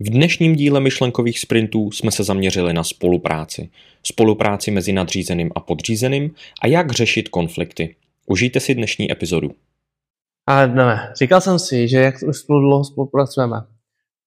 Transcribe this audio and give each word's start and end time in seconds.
V 0.00 0.10
dnešním 0.10 0.54
díle 0.56 0.80
myšlenkových 0.80 1.38
sprintů 1.38 1.90
jsme 1.90 2.10
se 2.10 2.24
zaměřili 2.24 2.72
na 2.72 2.84
spolupráci. 2.84 3.68
Spolupráci 4.02 4.70
mezi 4.70 4.92
nadřízeným 4.92 5.50
a 5.54 5.60
podřízeným 5.60 6.30
a 6.62 6.66
jak 6.66 6.92
řešit 6.92 7.28
konflikty. 7.28 7.96
Užijte 8.26 8.60
si 8.60 8.74
dnešní 8.74 9.12
epizodu. 9.12 9.50
Ale 10.46 10.68
ne, 10.68 11.12
říkal 11.18 11.40
jsem 11.40 11.58
si, 11.58 11.88
že 11.88 12.00
jak 12.00 12.14
už 12.28 12.36
spolu 12.36 12.60
dlouho 12.60 12.84
spolupracujeme, 12.84 13.56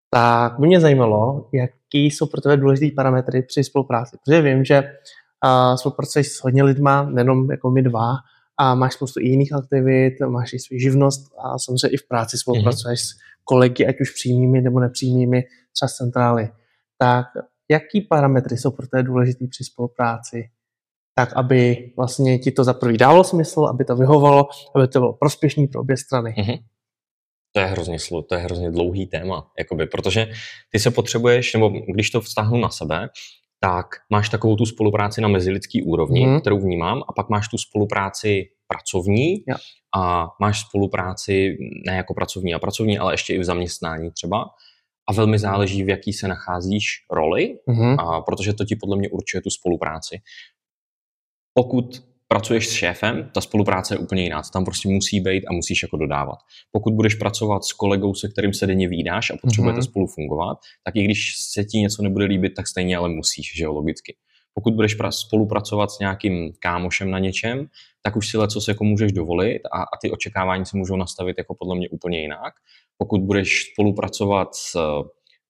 tak 0.10 0.60
by 0.60 0.68
mě 0.68 0.80
zajímalo, 0.80 1.50
jaký 1.54 2.06
jsou 2.06 2.26
pro 2.26 2.42
tebe 2.42 2.58
důležité 2.58 2.96
parametry 2.96 3.42
při 3.42 3.64
spolupráci. 3.64 4.18
Protože 4.26 4.42
vím, 4.42 4.66
že 4.66 4.84
uh, 4.84 5.76
spolupracuješ 5.76 6.28
s 6.28 6.44
hodně 6.44 6.64
lidma, 6.64 7.04
nejenom 7.04 7.52
jako 7.52 7.72
my 7.72 7.82
dva, 7.82 8.14
a 8.58 8.76
máš 8.76 8.94
spoustu 8.94 9.20
i 9.20 9.28
jiných 9.28 9.54
aktivit, 9.54 10.14
máš 10.28 10.54
i 10.54 10.60
svou 10.60 10.78
živnost 10.78 11.32
a 11.40 11.60
samozřejmě 11.60 11.90
i 11.90 11.98
v 11.98 12.08
práci 12.08 12.38
spolupracuješ 12.38 13.00
mm-hmm. 13.00 13.16
s 13.16 13.20
kolegy, 13.44 13.88
ať 13.88 14.02
už 14.02 14.12
přímými 14.12 14.62
nebo 14.62 14.80
nepřímými, 14.80 15.44
třeba 15.74 15.90
z 15.90 15.96
centrály. 15.96 16.50
Tak 16.98 17.26
jaký 17.72 18.02
parametry 18.02 18.58
jsou 18.58 18.72
pro 18.72 18.88
tebe 18.88 19.04
důležitý 19.04 19.48
při 19.48 19.64
spolupráci? 19.64 20.50
Tak, 21.16 21.34
aby 21.36 21.92
vlastně 21.98 22.40
ti 22.40 22.52
to 22.52 22.64
za 22.64 22.74
prvý 22.74 22.98
dávalo 22.98 23.24
smysl, 23.24 23.66
aby 23.66 23.86
to 23.86 23.96
vyhovalo, 23.96 24.48
aby 24.76 24.88
to 24.88 25.00
bylo 25.00 25.14
prospěšný 25.14 25.68
pro 25.68 25.82
obě 25.82 25.98
strany. 25.98 26.36
Mm-hmm. 26.38 26.60
To 27.54 27.60
je 27.60 27.66
hrozně 27.66 28.00
slo, 28.00 28.22
to 28.22 28.36
je 28.36 28.42
hrozně 28.42 28.72
dlouhý 28.72 29.08
téma, 29.08 29.52
jakoby, 29.60 29.88
protože 29.88 30.28
ty 30.72 30.80
se 30.80 30.92
potřebuješ, 30.92 31.54
nebo 31.54 31.70
když 31.70 32.10
to 32.10 32.22
vztahnu 32.22 32.58
na 32.58 32.70
sebe, 32.70 33.10
tak 33.60 33.86
máš 34.10 34.30
takovou 34.30 34.56
tu 34.56 34.66
spolupráci 34.66 35.22
na 35.22 35.28
mezilidský 35.28 35.84
úrovni, 35.84 36.28
mm. 36.28 36.40
kterou 36.40 36.60
vnímám, 36.60 37.02
a 37.10 37.14
pak 37.14 37.30
máš 37.30 37.48
tu 37.48 37.58
spolupráci 37.58 38.46
pracovní 38.68 39.34
ja. 39.48 39.56
a 39.96 40.28
máš 40.42 40.60
spolupráci 40.60 41.58
ne 41.88 41.96
jako 41.96 42.14
pracovní 42.14 42.54
a 42.54 42.60
pracovní, 42.60 43.00
ale 43.00 43.14
ještě 43.14 43.34
i 43.34 43.40
v 43.40 43.44
zaměstnání 43.44 44.12
třeba. 44.12 44.46
A 45.10 45.14
velmi 45.14 45.40
záleží, 45.40 45.84
v 45.84 45.90
jaký 45.90 46.14
se 46.14 46.28
nacházíš 46.28 46.86
roli, 47.12 47.60
mm-hmm. 47.68 47.96
a 48.00 48.22
protože 48.22 48.54
to 48.54 48.66
ti 48.66 48.76
podle 48.76 48.98
mě 48.98 49.10
určuje 49.10 49.42
tu 49.42 49.50
spolupráci. 49.50 50.22
Pokud 51.54 52.04
pracuješ 52.28 52.68
s 52.68 52.72
šéfem, 52.72 53.30
ta 53.34 53.42
spolupráce 53.42 53.94
je 53.94 53.98
úplně 53.98 54.24
jiná. 54.24 54.42
tam 54.54 54.66
prostě 54.66 54.90
musí 54.90 55.20
být 55.20 55.46
a 55.46 55.54
musíš 55.54 55.84
jako 55.84 55.98
dodávat. 55.98 56.38
Pokud 56.72 56.94
budeš 56.94 57.16
pracovat 57.16 57.64
s 57.64 57.74
kolegou, 57.74 58.14
se 58.14 58.28
kterým 58.28 58.54
se 58.54 58.68
denně 58.68 58.88
výdáš 58.88 59.30
a 59.30 59.38
potřebujete 59.42 59.80
mm-hmm. 59.80 59.90
spolu 59.90 60.08
fungovat, 60.08 60.58
tak 60.84 60.96
i 60.96 61.04
když 61.04 61.34
se 61.38 61.64
ti 61.64 61.78
něco 61.78 62.04
nebude 62.04 62.26
líbit, 62.26 62.54
tak 62.56 62.68
stejně 62.68 62.98
ale 62.98 63.10
musíš, 63.10 63.56
že 63.58 63.64
jo, 63.64 63.74
logicky. 63.74 64.16
Pokud 64.54 64.74
budeš 64.74 64.98
spolupracovat 65.10 65.92
s 65.92 66.00
nějakým 66.00 66.54
kámošem 66.60 67.12
na 67.12 67.20
něčem, 67.20 67.68
tak 68.04 68.16
už 68.16 68.30
si 68.30 68.38
co 68.48 68.62
se 68.62 68.72
jako 68.72 68.84
můžeš 68.84 69.12
dovolit 69.12 69.62
a, 69.74 69.82
a 69.82 69.98
ty 70.02 70.12
očekávání 70.12 70.66
se 70.66 70.78
můžou 70.78 70.96
nastavit 70.96 71.38
jako 71.38 71.56
podle 71.60 71.76
mě 71.76 71.90
úplně 71.90 72.22
jinak. 72.22 72.54
Pokud 72.98 73.22
budeš 73.22 73.72
spolupracovat 73.74 74.56
s 74.56 74.76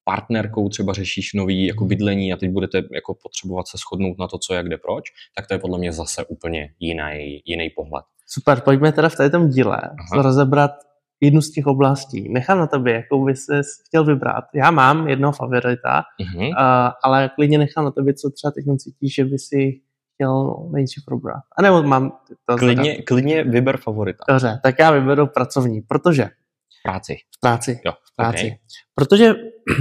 partnerkou 0.03 0.69
třeba 0.69 0.93
řešíš 0.93 1.33
nový 1.33 1.65
jako 1.65 1.85
bydlení 1.85 2.33
a 2.33 2.37
teď 2.37 2.49
budete 2.49 2.77
jako 2.77 3.15
potřebovat 3.23 3.67
se 3.67 3.77
shodnout 3.77 4.19
na 4.19 4.27
to, 4.27 4.37
co, 4.37 4.53
jak, 4.53 4.65
kde, 4.65 4.77
proč, 4.77 5.03
tak 5.35 5.47
to 5.47 5.53
je 5.53 5.59
podle 5.59 5.77
mě 5.77 5.91
zase 5.91 6.25
úplně 6.25 6.73
jiný, 6.79 7.41
jiný 7.45 7.69
pohled. 7.69 8.05
Super, 8.27 8.61
pojďme 8.61 8.91
teda 8.91 9.09
v 9.09 9.15
této 9.15 9.47
díle 9.47 9.77
Aha. 9.77 10.23
rozebrat 10.23 10.71
jednu 11.21 11.41
z 11.41 11.51
těch 11.51 11.67
oblastí. 11.67 12.29
Nechám 12.29 12.57
na 12.57 12.67
tobě, 12.67 12.93
jakou 12.93 13.25
bys 13.25 13.45
chtěl 13.87 14.03
vybrat. 14.05 14.43
Já 14.53 14.71
mám 14.71 15.07
jednoho 15.07 15.33
favorita, 15.33 16.03
uh-huh. 16.21 16.47
uh, 16.47 16.91
ale 17.03 17.29
klidně 17.35 17.57
nechám 17.57 17.85
na 17.85 17.91
tobě, 17.91 18.13
co 18.13 18.29
třeba 18.29 18.51
teď 18.51 18.65
cítíš, 18.77 19.15
že 19.15 19.25
by 19.25 19.39
si 19.39 19.81
chtěl 20.13 20.55
nejdřív 20.71 21.05
probrat. 21.05 21.43
A 21.57 21.61
nebo 21.61 21.83
mám 21.83 22.11
to 22.45 22.57
klidně, 22.57 23.01
klidně 23.01 23.43
vyber 23.43 23.77
favorita. 23.77 24.23
Dobře, 24.29 24.59
tak 24.63 24.75
já 24.79 24.91
vyberu 24.91 25.27
pracovní, 25.27 25.81
protože... 25.81 26.25
V 26.79 26.83
práci. 26.83 27.15
V 27.37 27.39
práci. 27.41 27.81
Jo, 27.85 27.91
v 27.91 28.15
práci. 28.15 28.45
Okay. 28.45 28.57
Protože 28.95 29.33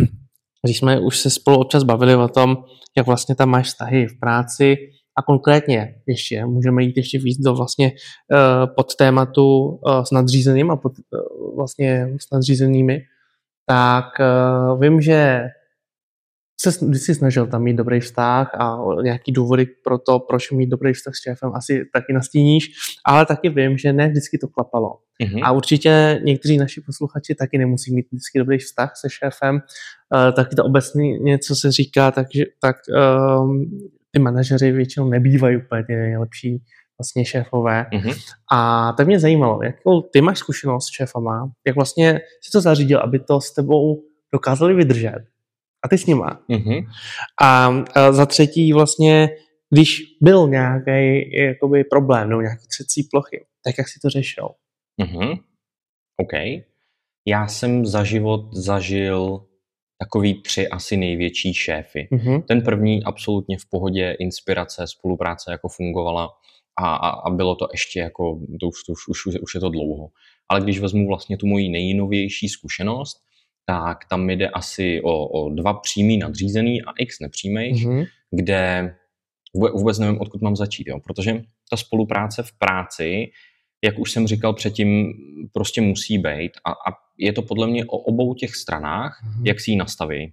když 0.64 0.78
jsme 0.78 1.00
už 1.00 1.19
se 1.19 1.31
spolu 1.31 1.59
občas 1.59 1.83
bavili 1.83 2.16
o 2.16 2.28
tom, 2.28 2.56
jak 2.97 3.06
vlastně 3.06 3.34
tam 3.34 3.48
máš 3.48 3.66
vztahy 3.66 4.06
v 4.06 4.19
práci 4.20 4.77
a 5.19 5.23
konkrétně 5.23 5.95
ještě, 6.07 6.47
můžeme 6.47 6.83
jít 6.83 6.97
ještě 6.97 7.19
víc 7.19 7.39
do 7.39 7.55
vlastně 7.55 7.93
uh, 7.93 8.75
pod 8.77 8.95
tématu 8.95 9.67
uh, 9.67 10.03
s 10.03 10.11
nadřízeným 10.11 10.71
a 10.71 10.77
pod, 10.77 10.93
uh, 10.99 11.56
vlastně 11.56 12.09
s 12.21 12.31
nadřízenými, 12.33 13.01
tak 13.67 14.05
vím, 14.81 15.01
že 15.01 15.41
se 16.61 16.87
vždycky 16.87 17.15
snažil 17.15 17.47
tam 17.47 17.62
mít 17.62 17.77
dobrý 17.77 18.01
vztah 18.01 18.55
a 18.55 18.78
nějaký 19.03 19.33
důvody 19.33 19.67
pro 19.84 19.99
to, 19.99 20.19
proč 20.19 20.51
mít 20.51 20.67
dobrý 20.67 20.93
vztah 20.93 21.15
s 21.15 21.23
šéfem, 21.23 21.51
asi 21.55 21.84
taky 21.93 22.12
nastíníš, 22.12 22.71
ale 23.07 23.27
taky 23.27 23.49
vím, 23.49 23.78
že 23.78 23.93
ne 23.93 24.09
vždycky 24.09 24.39
to 24.39 24.49
klapalo. 24.49 24.99
Mm-hmm. 25.23 25.41
A 25.45 25.53
určitě 25.53 26.21
někteří 26.25 26.57
naši 26.57 26.81
posluchači 26.81 27.34
taky 27.34 27.59
nemusí 27.59 27.95
mít 27.95 28.07
vždycky 28.12 28.39
dobrý 28.39 28.59
vztah 28.59 28.93
se 28.97 29.09
šéfem, 29.11 29.55
uh, 29.55 30.33
taky 30.33 30.57
to 30.57 30.65
obecně 30.65 31.19
něco 31.19 31.57
se 31.57 31.73
říká, 31.73 32.11
takže, 32.11 32.45
tak 32.61 32.77
um, 33.41 33.71
ty 34.19 34.23
manažeři 34.23 34.73
většinou 34.73 35.09
nebývají 35.09 35.56
úplně 35.56 35.84
ty 35.84 35.93
nejlepší 35.97 36.62
vlastně 36.99 37.25
šéfové. 37.25 37.87
Mm-hmm. 37.93 38.34
A 38.53 38.93
tak 38.93 39.06
mě 39.06 39.21
zajímalo, 39.21 39.62
jakou 39.62 40.03
ty 40.03 40.21
máš 40.21 40.39
zkušenost 40.39 40.87
s 40.87 40.93
šéfama, 40.93 41.51
jak 41.67 41.77
vlastně 41.77 42.21
si 42.43 42.51
to 42.53 42.61
zařídil, 42.61 42.99
aby 42.99 43.19
to 43.19 43.41
s 43.41 43.55
tebou 43.55 44.03
dokázali 44.33 44.75
vydržet 44.75 45.25
a 45.84 45.89
ty 45.89 45.99
s 45.99 46.07
nima. 46.07 46.41
Mm-hmm. 46.51 46.87
A, 47.43 47.67
a 47.95 48.12
za 48.12 48.27
třetí 48.27 48.73
vlastně, 48.73 49.28
když 49.71 50.03
byl 50.21 50.49
nějaký 50.49 51.31
jakoby 51.43 51.84
problém 51.84 52.28
nebo 52.28 52.41
nějaký 52.41 52.67
třecí 52.69 53.09
plochy, 53.11 53.45
tak 53.65 53.75
jak 53.78 53.89
si 53.89 54.01
to 54.03 54.11
řešil? 54.11 54.49
Mm-hmm. 55.03 55.39
OK. 56.17 56.65
Já 57.27 57.47
jsem 57.47 57.87
za 57.87 58.05
život 58.05 58.55
zažil 58.55 59.47
takový 59.98 60.42
tři 60.42 60.69
asi 60.69 60.97
největší 60.97 61.54
šéfy. 61.54 62.09
Mm-hmm. 62.12 62.42
Ten 62.42 62.62
první 62.62 63.04
absolutně 63.04 63.59
v 63.59 63.66
pohodě, 63.70 64.16
inspirace, 64.19 64.86
spolupráce 64.86 65.53
jako 65.53 65.69
fungovala 65.69 66.31
a, 66.78 66.94
a, 66.94 67.09
a 67.09 67.31
bylo 67.31 67.54
to 67.54 67.69
ještě 67.72 68.00
jako, 68.00 68.41
to 68.60 68.69
už, 68.69 68.84
to 68.84 68.92
už, 68.92 69.09
už, 69.09 69.36
už 69.42 69.54
je 69.54 69.60
to 69.60 69.69
dlouho. 69.69 70.09
Ale 70.48 70.60
když 70.60 70.78
vezmu 70.78 71.09
vlastně 71.09 71.36
tu 71.36 71.47
moji 71.47 71.69
nejnovější 71.69 72.48
zkušenost, 72.48 73.19
tak 73.66 73.98
tam 74.10 74.31
jde 74.31 74.48
asi 74.48 75.00
o, 75.04 75.28
o 75.28 75.50
dva 75.50 75.75
přímý 75.75 76.19
nadřízený 76.19 76.82
a 76.82 76.91
x 76.98 77.20
nepřímých, 77.20 77.86
mm-hmm. 77.86 78.06
kde 78.30 78.94
vůbec 79.54 79.98
nevím, 79.98 80.20
odkud 80.20 80.42
mám 80.42 80.56
začít, 80.56 80.86
jo? 80.86 81.00
protože 81.00 81.42
ta 81.70 81.76
spolupráce 81.76 82.42
v 82.42 82.53
práci, 82.53 83.26
jak 83.84 83.98
už 83.98 84.12
jsem 84.12 84.26
říkal 84.26 84.54
předtím, 84.54 85.12
prostě 85.53 85.80
musí 85.80 86.19
být 86.19 86.53
a, 86.65 86.70
a 86.70 87.08
je 87.19 87.33
to 87.33 87.43
podle 87.43 87.67
mě 87.67 87.84
o 87.84 87.97
obou 87.97 88.34
těch 88.34 88.56
stranách, 88.56 89.23
mm-hmm. 89.23 89.47
jak 89.47 89.61
si 89.61 89.71
ji 89.71 89.77
nastaví. 89.77 90.33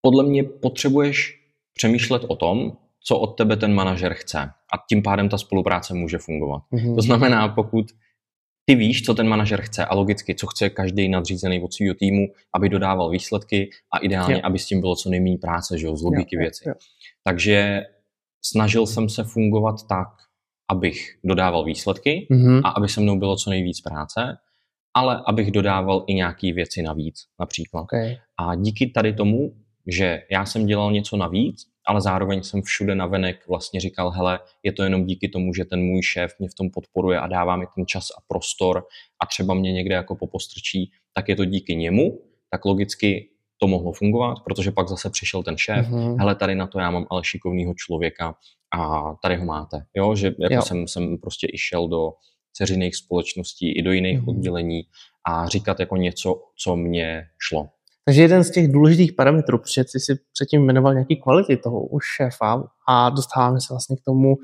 Podle 0.00 0.24
mě 0.24 0.44
potřebuješ 0.44 1.42
přemýšlet 1.74 2.22
o 2.28 2.36
tom, 2.36 2.76
co 3.00 3.18
od 3.18 3.26
tebe 3.26 3.56
ten 3.56 3.74
manažer 3.74 4.14
chce 4.14 4.38
a 4.40 4.76
tím 4.88 5.02
pádem 5.02 5.28
ta 5.28 5.38
spolupráce 5.38 5.94
může 5.94 6.18
fungovat. 6.18 6.62
Mm-hmm. 6.72 6.94
To 6.94 7.02
znamená, 7.02 7.48
pokud 7.48 7.86
ty 8.64 8.74
víš, 8.74 9.02
co 9.02 9.14
ten 9.14 9.28
manažer 9.28 9.62
chce 9.62 9.84
a 9.84 9.94
logicky, 9.94 10.34
co 10.34 10.46
chce 10.46 10.70
každý 10.70 11.08
nadřízený 11.08 11.62
od 11.62 11.74
svého 11.74 11.94
týmu, 11.94 12.26
aby 12.54 12.68
dodával 12.68 13.10
výsledky 13.10 13.70
a 13.92 13.98
ideálně, 13.98 14.34
jo. 14.34 14.40
aby 14.44 14.58
s 14.58 14.66
tím 14.66 14.80
bylo 14.80 14.96
co 14.96 15.10
nejméně 15.10 15.38
práce, 15.38 15.78
že 15.78 15.86
jo, 15.86 15.96
z 15.96 16.02
logiky 16.02 16.36
jo, 16.36 16.40
věci. 16.40 16.68
Jo. 16.68 16.74
Takže 17.24 17.82
snažil 18.44 18.86
jsem 18.86 19.08
se 19.08 19.24
fungovat 19.24 19.74
tak, 19.88 20.08
abych 20.68 21.18
dodával 21.24 21.64
výsledky 21.64 22.26
mm-hmm. 22.30 22.60
a 22.64 22.68
aby 22.68 22.88
se 22.88 23.00
mnou 23.00 23.18
bylo 23.18 23.36
co 23.36 23.50
nejvíc 23.50 23.80
práce, 23.80 24.36
ale 24.94 25.22
abych 25.26 25.50
dodával 25.50 26.04
i 26.06 26.14
nějaké 26.14 26.52
věci 26.52 26.82
navíc, 26.82 27.24
například. 27.40 27.82
Okay. 27.82 28.16
A 28.38 28.54
díky 28.54 28.86
tady 28.86 29.12
tomu, 29.12 29.52
že 29.86 30.22
já 30.30 30.44
jsem 30.46 30.66
dělal 30.66 30.92
něco 30.92 31.16
navíc, 31.16 31.66
ale 31.86 32.00
zároveň 32.00 32.42
jsem 32.42 32.62
všude 32.62 32.94
navenek 32.94 33.48
vlastně 33.48 33.80
říkal, 33.80 34.10
hele, 34.10 34.38
je 34.62 34.72
to 34.72 34.82
jenom 34.82 35.04
díky 35.04 35.28
tomu, 35.28 35.54
že 35.54 35.64
ten 35.64 35.80
můj 35.80 36.02
šéf 36.02 36.32
mě 36.38 36.48
v 36.48 36.54
tom 36.54 36.70
podporuje 36.70 37.20
a 37.20 37.26
dává 37.26 37.56
mi 37.56 37.66
ten 37.74 37.86
čas 37.86 38.10
a 38.10 38.20
prostor 38.28 38.84
a 39.22 39.26
třeba 39.26 39.54
mě 39.54 39.72
někde 39.72 39.94
jako 39.94 40.16
popostrčí, 40.16 40.90
tak 41.14 41.28
je 41.28 41.36
to 41.36 41.44
díky 41.44 41.76
němu, 41.76 42.20
tak 42.50 42.64
logicky 42.64 43.28
to 43.58 43.66
mohlo 43.66 43.92
fungovat, 43.92 44.36
protože 44.44 44.70
pak 44.70 44.88
zase 44.88 45.10
přišel 45.10 45.42
ten 45.42 45.56
šéf, 45.58 45.88
mm-hmm. 45.88 46.16
hele, 46.18 46.34
tady 46.34 46.54
na 46.54 46.66
to 46.66 46.78
já 46.78 46.90
mám 46.90 47.06
ale 47.10 47.24
šikovného 47.24 47.74
člověka 47.76 48.34
a 48.76 49.14
tady 49.22 49.36
ho 49.36 49.44
máte, 49.44 49.84
jo, 49.94 50.14
že 50.14 50.26
jako 50.26 50.54
jo. 50.54 50.62
Jsem, 50.62 50.88
jsem 50.88 51.18
prostě 51.18 51.46
i 51.52 51.58
šel 51.58 51.88
do 51.88 52.12
ceřiných 52.52 52.96
společností 52.96 53.78
i 53.78 53.82
do 53.82 53.92
jiných 53.92 54.20
mm-hmm. 54.20 54.30
oddělení 54.30 54.82
a 55.28 55.48
říkat 55.48 55.80
jako 55.80 55.96
něco, 55.96 56.42
co 56.58 56.76
mě 56.76 57.26
šlo. 57.38 57.68
Takže 58.04 58.22
jeden 58.22 58.44
z 58.44 58.50
těch 58.50 58.72
důležitých 58.72 59.12
parametrů, 59.12 59.58
protože 59.58 59.84
jsi 59.84 60.00
si 60.00 60.14
předtím 60.32 60.64
jmenoval 60.64 60.94
nějaký 60.94 61.16
kvality 61.16 61.56
toho 61.56 61.86
už 61.86 62.04
šéfa 62.16 62.64
a 62.88 63.10
dostáváme 63.10 63.60
se 63.60 63.66
vlastně 63.70 63.96
k 63.96 64.04
tomu 64.04 64.36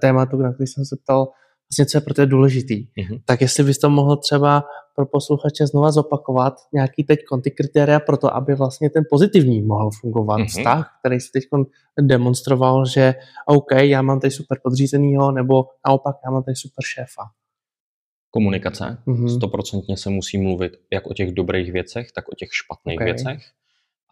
tématu, 0.00 0.36
na 0.36 0.52
který 0.52 0.66
jsem 0.66 0.84
se 0.84 0.96
ptal, 1.04 1.28
vlastně 1.72 1.86
co 1.86 1.96
je 1.96 2.00
pro 2.00 2.14
tebe 2.14 2.26
důležitý. 2.26 2.86
Mm-hmm. 2.86 3.20
Tak 3.24 3.40
jestli 3.40 3.64
bys 3.64 3.78
to 3.78 3.90
mohl 3.90 4.16
třeba 4.16 4.64
pro 4.96 5.06
posluchače 5.06 5.66
znova 5.66 5.92
zopakovat, 5.92 6.54
nějaký 6.72 7.04
teď 7.04 7.18
ty 7.42 7.50
kritéria 7.50 8.00
pro 8.00 8.16
to, 8.16 8.34
aby 8.34 8.54
vlastně 8.54 8.90
ten 8.90 9.02
pozitivní 9.10 9.62
mohl 9.62 9.90
fungovat 10.00 10.40
mm-hmm. 10.40 10.46
vztah, 10.46 10.90
který 11.00 11.20
si 11.20 11.30
teď 11.32 11.44
demonstroval, 12.00 12.86
že 12.86 13.14
OK, 13.46 13.72
já 13.72 14.02
mám 14.02 14.20
tady 14.20 14.30
super 14.30 14.58
podřízenýho, 14.62 15.32
nebo 15.32 15.64
naopak 15.86 16.16
já 16.24 16.30
mám 16.30 16.42
tady 16.42 16.56
super 16.56 16.84
šéfa. 16.84 17.22
Komunikace. 18.30 19.02
Stoprocentně 19.36 19.94
mm-hmm. 19.94 19.98
se 19.98 20.10
musí 20.10 20.38
mluvit 20.38 20.72
jak 20.92 21.06
o 21.06 21.14
těch 21.14 21.32
dobrých 21.32 21.72
věcech, 21.72 22.12
tak 22.12 22.28
o 22.28 22.34
těch 22.34 22.48
špatných 22.52 22.96
okay. 22.96 23.04
věcech. 23.04 23.38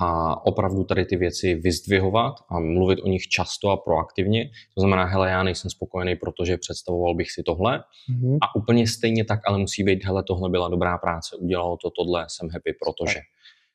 A 0.01 0.47
opravdu 0.47 0.85
tady 0.85 1.05
ty 1.05 1.17
věci 1.17 1.55
vyzdvihovat 1.55 2.35
a 2.51 2.61
mluvit 2.61 3.01
o 3.01 3.09
nich 3.09 3.29
často 3.29 3.71
a 3.71 3.77
proaktivně. 3.77 4.51
To 4.75 4.81
znamená, 4.81 5.05
hele, 5.05 5.31
já 5.31 5.43
nejsem 5.43 5.71
spokojený, 5.71 6.17
protože 6.17 6.57
představoval 6.57 7.15
bych 7.15 7.31
si 7.31 7.43
tohle. 7.43 7.79
Mm-hmm. 7.79 8.39
A 8.43 8.57
úplně 8.57 8.87
stejně 8.87 9.25
tak, 9.25 9.41
ale 9.47 9.59
musí 9.59 9.83
být, 9.85 10.05
hele, 10.05 10.23
tohle 10.23 10.51
byla 10.51 10.69
dobrá 10.69 10.99
práce, 10.99 11.37
udělalo 11.37 11.77
to 11.77 11.91
tohle, 11.91 12.25
jsem 12.29 12.49
happy, 12.49 12.73
protože. 12.73 13.21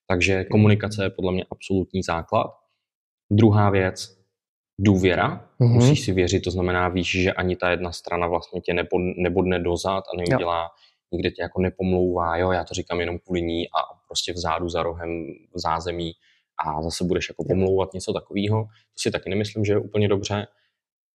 Takže 0.07 0.43
komunikace 0.43 1.03
je 1.03 1.09
podle 1.09 1.31
mě 1.31 1.45
absolutní 1.51 2.03
základ. 2.03 2.47
Druhá 3.31 3.69
věc, 3.69 4.17
důvěra. 4.79 5.49
Mm-hmm. 5.59 5.73
Musíš 5.73 6.05
si 6.05 6.11
věřit, 6.11 6.39
to 6.39 6.51
znamená, 6.51 6.87
víš, 6.87 7.11
že 7.21 7.33
ani 7.33 7.55
ta 7.55 7.69
jedna 7.69 7.91
strana 7.91 8.27
vlastně 8.27 8.61
tě 8.61 8.73
nebo, 8.73 8.99
nebodne 9.17 9.59
dozad 9.59 10.03
a 10.13 10.17
neudělá, 10.17 10.61
jo. 10.61 10.69
nikde 11.11 11.31
tě 11.31 11.41
jako 11.41 11.61
nepomlouvá, 11.61 12.37
jo, 12.37 12.51
já 12.51 12.63
to 12.63 12.73
říkám 12.73 12.99
jenom 12.99 13.19
kvůli 13.19 13.41
ní 13.41 13.67
a 13.67 13.92
prostě 14.13 14.33
vzadu 14.33 14.69
za 14.69 14.83
rohem 14.83 15.09
v 15.55 15.59
zázemí 15.59 16.11
a 16.65 16.83
zase 16.83 17.03
budeš 17.03 17.29
jako 17.29 17.43
pomlouvat 17.43 17.93
něco 17.93 18.13
takového. 18.13 18.63
To 18.63 18.97
si 18.97 19.11
taky 19.11 19.29
nemyslím, 19.29 19.65
že 19.65 19.73
je 19.73 19.79
úplně 19.79 20.07
dobře 20.07 20.47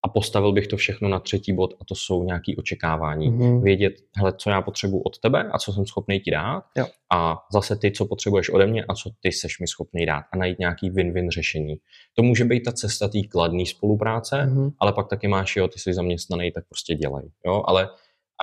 a 0.05 0.09
postavil 0.09 0.51
bych 0.53 0.67
to 0.67 0.77
všechno 0.77 1.09
na 1.09 1.19
třetí 1.19 1.53
bod 1.53 1.73
a 1.81 1.85
to 1.85 1.95
jsou 1.95 2.23
nějaké 2.23 2.51
očekávání. 2.57 3.29
Mm-hmm. 3.29 3.63
Vědět, 3.63 3.93
hele, 4.15 4.33
co 4.37 4.49
já 4.49 4.61
potřebuji 4.61 5.01
od 5.01 5.19
tebe 5.19 5.49
a 5.53 5.57
co 5.59 5.73
jsem 5.73 5.85
schopný 5.85 6.19
ti 6.19 6.31
dát 6.31 6.63
jo. 6.77 6.85
a 7.13 7.37
zase 7.53 7.75
ty, 7.75 7.91
co 7.91 8.05
potřebuješ 8.05 8.49
ode 8.49 8.67
mě 8.67 8.83
a 8.83 8.93
co 8.93 9.09
ty 9.21 9.31
seš 9.31 9.59
mi 9.59 9.67
schopný 9.67 10.05
dát 10.05 10.23
a 10.33 10.37
najít 10.37 10.59
nějaký 10.59 10.91
win-win 10.91 11.29
řešení. 11.29 11.75
To 12.13 12.23
může 12.23 12.45
být 12.45 12.63
ta 12.63 12.71
cesta 12.71 13.07
té 13.07 13.21
kladné 13.31 13.65
spolupráce, 13.65 14.35
mm-hmm. 14.35 14.71
ale 14.79 14.93
pak 14.93 15.07
taky 15.07 15.27
máš, 15.27 15.55
jo, 15.55 15.67
ty 15.67 15.79
jsi 15.79 15.93
zaměstnaný, 15.93 16.51
tak 16.51 16.63
prostě 16.69 16.95
dělej. 16.95 17.29
Jo? 17.45 17.63
Ale 17.67 17.89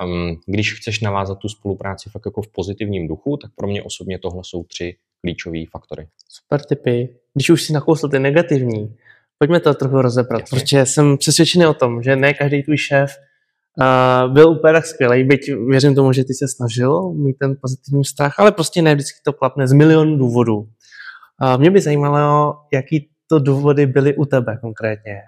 um, 0.03 0.39
když 0.45 0.73
chceš 0.73 0.99
navázat 0.99 1.39
tu 1.39 1.49
spolupráci 1.49 2.09
fakt 2.09 2.25
jako 2.25 2.41
v 2.41 2.47
pozitivním 2.47 3.07
duchu, 3.07 3.37
tak 3.37 3.51
pro 3.55 3.67
mě 3.67 3.83
osobně 3.83 4.19
tohle 4.19 4.41
jsou 4.45 4.63
tři 4.63 4.95
klíčové 5.21 5.59
faktory. 5.71 6.07
Super 6.29 6.61
typy. 6.65 7.15
Když 7.33 7.49
už 7.49 7.63
si 7.63 7.73
nakousl 7.73 8.09
ty 8.09 8.19
negativní, 8.19 8.95
Pojďme 9.37 9.59
to 9.59 9.73
trochu 9.73 10.01
rozebrat, 10.01 10.41
Jasně. 10.41 10.59
protože 10.59 10.85
jsem 10.85 11.17
přesvědčený 11.17 11.65
o 11.65 11.73
tom, 11.73 12.03
že 12.03 12.15
ne 12.15 12.33
každý 12.33 12.63
tvůj 12.63 12.77
šéf 12.77 13.15
uh, 13.77 14.33
byl 14.33 14.49
úplně 14.49 14.73
tak 14.73 14.85
skvělý, 14.85 15.23
byť 15.23 15.51
věřím 15.69 15.95
tomu, 15.95 16.13
že 16.13 16.23
ty 16.23 16.33
se 16.33 16.47
snažil 16.47 17.11
mít 17.13 17.33
ten 17.33 17.55
pozitivní 17.61 18.03
vztah, 18.03 18.39
ale 18.39 18.51
prostě 18.51 18.81
ne 18.81 18.95
vždycky 18.95 19.19
to 19.23 19.33
klapne 19.33 19.67
z 19.67 19.73
milion 19.73 20.17
důvodů. 20.17 20.57
Uh, 20.57 21.57
mě 21.57 21.71
by 21.71 21.81
zajímalo, 21.81 22.57
jaký 22.73 23.09
to 23.27 23.39
důvody 23.39 23.85
byly 23.85 24.15
u 24.15 24.25
tebe 24.25 24.57
konkrétně. 24.61 25.21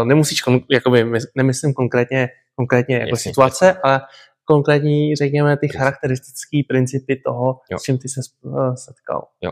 Uh, 0.00 0.06
nemusíš, 0.08 0.44
kon- 0.44 0.64
jakoby, 0.70 1.04
nemyslím 1.36 1.74
konkrétně, 1.74 2.28
konkrétně 2.56 2.96
jako 2.96 3.08
Jasně. 3.08 3.30
situace, 3.30 3.72
ale 3.84 4.00
konkrétní, 4.44 5.16
řekněme, 5.16 5.56
ty 5.56 5.68
charakteristické 5.68 6.60
principy 6.68 7.16
toho, 7.16 7.60
jo. 7.70 7.78
s 7.78 7.82
čím 7.82 7.98
ty 7.98 8.08
se 8.08 8.20
setkal. 8.74 9.28
Jo. 9.40 9.50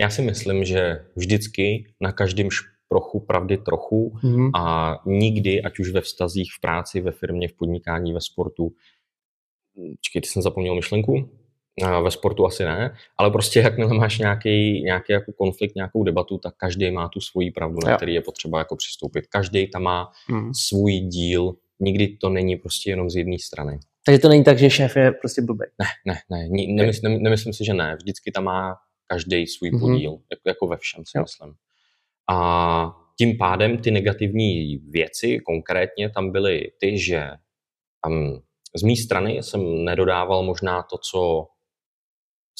Já 0.00 0.10
si 0.10 0.22
myslím, 0.22 0.64
že 0.64 1.04
vždycky 1.16 1.94
na 2.00 2.12
každém 2.12 2.48
trochu 2.88 3.20
pravdy 3.20 3.56
trochu 3.58 4.12
mm-hmm. 4.24 4.50
a 4.54 4.96
nikdy, 5.06 5.62
ať 5.62 5.78
už 5.78 5.90
ve 5.90 6.00
vztazích, 6.00 6.50
v 6.56 6.60
práci, 6.60 7.00
ve 7.00 7.12
firmě, 7.12 7.48
v 7.48 7.52
podnikání, 7.52 8.12
ve 8.12 8.20
sportu, 8.20 8.72
čekej, 10.00 10.22
ty 10.22 10.28
jsem 10.28 10.42
zapomněl 10.42 10.74
myšlenku, 10.74 11.30
ve 12.02 12.10
sportu 12.10 12.46
asi 12.46 12.64
ne, 12.64 12.96
ale 13.18 13.30
prostě 13.30 13.60
jakmile 13.60 13.94
máš 13.94 14.18
nějaký, 14.18 14.82
nějaký 14.82 15.12
jako 15.12 15.32
konflikt, 15.32 15.74
nějakou 15.74 16.04
debatu, 16.04 16.38
tak 16.38 16.54
každý 16.56 16.90
má 16.90 17.08
tu 17.08 17.20
svoji 17.20 17.50
pravdu, 17.50 17.78
na 17.86 17.96
který 17.96 18.14
je 18.14 18.20
potřeba 18.20 18.58
jako 18.58 18.76
přistoupit. 18.76 19.26
Každý 19.26 19.70
tam 19.70 19.82
má 19.82 20.12
mm. 20.30 20.54
svůj 20.54 20.92
díl, 20.92 21.54
nikdy 21.80 22.08
to 22.08 22.28
není 22.28 22.56
prostě 22.56 22.90
jenom 22.90 23.10
z 23.10 23.16
jedné 23.16 23.36
strany. 23.38 23.78
Takže 24.06 24.18
to 24.18 24.28
není 24.28 24.44
tak, 24.44 24.58
že 24.58 24.70
šéf 24.70 24.96
je 24.96 25.12
prostě 25.12 25.42
blbý. 25.42 25.64
Ne, 25.78 25.86
ne, 26.06 26.20
ne, 26.30 26.48
nemysl, 26.74 27.08
nemyslím 27.08 27.52
si, 27.52 27.64
že 27.64 27.74
ne. 27.74 27.96
Vždycky 27.96 28.32
tam 28.32 28.44
má 28.44 28.76
každý 29.06 29.46
svůj 29.46 29.70
mm-hmm. 29.70 29.80
podíl, 29.80 30.10
jako, 30.10 30.42
jako 30.46 30.66
ve 30.66 30.76
všem 30.76 31.04
si 31.06 31.18
jo. 31.18 31.22
myslím. 31.22 31.54
A 32.30 32.90
tím 33.18 33.38
pádem 33.38 33.78
ty 33.78 33.90
negativní 33.90 34.76
věci, 34.76 35.38
konkrétně 35.38 36.10
tam 36.10 36.32
byly 36.32 36.72
ty, 36.80 36.98
že 36.98 37.30
tam 38.04 38.40
z 38.76 38.82
mé 38.82 38.96
strany 38.96 39.42
jsem 39.42 39.84
nedodával 39.84 40.42
možná 40.42 40.82
to, 40.82 40.98
co 41.10 41.46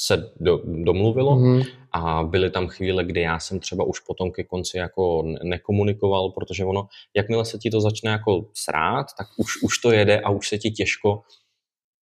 se 0.00 0.32
do, 0.40 0.60
domluvilo 0.64 1.36
mm. 1.36 1.62
a 1.92 2.22
byly 2.22 2.50
tam 2.50 2.66
chvíle, 2.66 3.04
kdy 3.04 3.20
já 3.20 3.38
jsem 3.38 3.60
třeba 3.60 3.84
už 3.84 4.00
potom 4.00 4.30
ke 4.30 4.44
konci 4.44 4.78
jako 4.78 5.22
nekomunikoval, 5.42 6.30
protože 6.30 6.64
ono, 6.64 6.88
jakmile 7.16 7.44
se 7.44 7.58
ti 7.58 7.70
to 7.70 7.80
začne 7.80 8.10
jako 8.10 8.46
srát, 8.54 9.06
tak 9.18 9.26
už, 9.36 9.62
už 9.62 9.78
to 9.78 9.92
jede 9.92 10.20
a 10.20 10.30
už 10.30 10.48
se 10.48 10.58
ti 10.58 10.70
těžko 10.70 11.22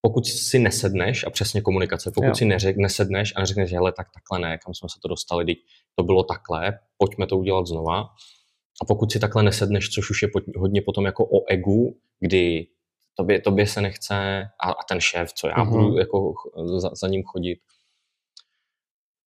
pokud 0.07 0.27
si 0.27 0.59
nesedneš, 0.59 1.25
a 1.27 1.31
přesně 1.31 1.61
komunikace, 1.61 2.11
pokud 2.15 2.27
jo. 2.27 2.35
si 2.35 2.45
neřek, 2.45 2.77
nesedneš 2.77 3.33
a 3.37 3.41
neřekneš, 3.41 3.73
hele, 3.73 3.93
tak 3.93 4.07
takhle 4.15 4.49
ne, 4.49 4.59
kam 4.59 4.75
jsme 4.75 4.89
se 4.89 4.99
to 5.03 5.09
dostali, 5.09 5.45
teď 5.45 5.59
to 5.95 6.05
bylo 6.05 6.23
takhle, 6.23 6.79
pojďme 6.99 7.27
to 7.27 7.39
udělat 7.39 7.67
znova. 7.67 8.01
A 8.83 8.85
pokud 8.89 9.13
si 9.13 9.19
takhle 9.21 9.43
nesedneš, 9.43 9.89
což 9.89 10.11
už 10.11 10.23
je 10.23 10.29
hodně 10.57 10.83
potom 10.83 11.05
jako 11.05 11.25
o 11.25 11.45
egu, 11.49 11.97
kdy 12.21 12.67
tobě, 13.15 13.41
tobě 13.41 13.67
se 13.67 13.81
nechce 13.81 14.15
a, 14.61 14.71
a 14.71 14.85
ten 14.89 15.01
šéf, 15.01 15.33
co 15.33 15.49
já 15.49 15.55
uh-huh. 15.55 15.71
budu 15.71 15.99
jako 15.99 16.35
za, 16.65 16.91
za 16.95 17.09
ním 17.09 17.23
chodit. 17.23 17.59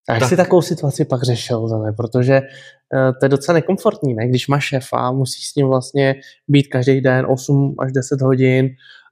A 0.09 0.13
jak 0.13 0.19
tak. 0.19 0.29
jsi 0.29 0.37
takovou 0.37 0.61
situaci 0.61 1.05
pak 1.05 1.23
řešil, 1.23 1.67
Zane? 1.67 1.91
protože 1.91 2.41
uh, 2.41 3.19
to 3.19 3.25
je 3.25 3.29
docela 3.29 3.53
nekomfortní, 3.53 4.13
ne? 4.13 4.27
když 4.27 4.47
máš 4.47 4.65
šéfa, 4.65 5.11
musíš 5.11 5.47
s 5.47 5.55
ním 5.55 5.67
vlastně 5.67 6.15
být 6.47 6.67
každý 6.67 7.01
den 7.01 7.25
8 7.29 7.75
až 7.79 7.91
10 7.91 8.21
hodin, 8.21 8.69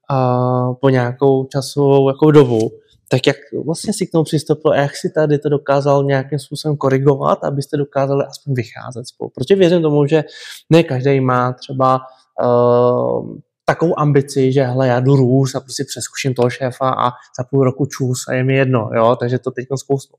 a 0.10 0.74
po 0.74 0.90
nějakou 0.90 1.46
časovou 1.46 2.10
jako 2.10 2.32
dobu, 2.32 2.72
tak 3.10 3.28
jak 3.28 3.36
vlastně 3.66 3.94
si 3.94 4.08
k 4.08 4.12
tomu 4.12 4.24
přistoupil 4.24 4.72
a 4.72 4.76
jak 4.76 4.96
si 4.96 5.10
tady 5.10 5.40
to 5.40 5.50
dokázal 5.50 6.04
nějakým 6.04 6.40
způsobem 6.40 6.78
korigovat, 6.78 7.44
abyste 7.44 7.78
dokázali 7.78 8.26
aspoň 8.30 8.54
vycházet 8.54 9.08
spolu. 9.08 9.32
Protože 9.36 9.56
věřím 9.56 9.82
tomu, 9.82 10.06
že 10.06 10.24
ne 10.70 10.84
každý 10.84 11.20
má 11.20 11.54
třeba 11.54 12.00
uh, 12.44 13.38
takovou 13.70 14.00
ambici, 14.00 14.52
že 14.52 14.64
hele, 14.64 14.88
já 14.88 15.00
jdu 15.00 15.16
růst 15.16 15.56
a 15.56 15.60
prostě 15.60 15.84
přeskuším 15.88 16.34
toho 16.34 16.50
šéfa 16.50 16.90
a 16.90 17.10
za 17.10 17.44
půl 17.50 17.64
roku 17.64 17.86
čus 17.86 18.28
a 18.28 18.34
je 18.34 18.44
mi 18.44 18.56
jedno, 18.56 18.90
jo, 18.96 19.16
takže 19.20 19.40
to 19.40 19.52
teď 19.52 19.66
zkousnu. 19.76 20.16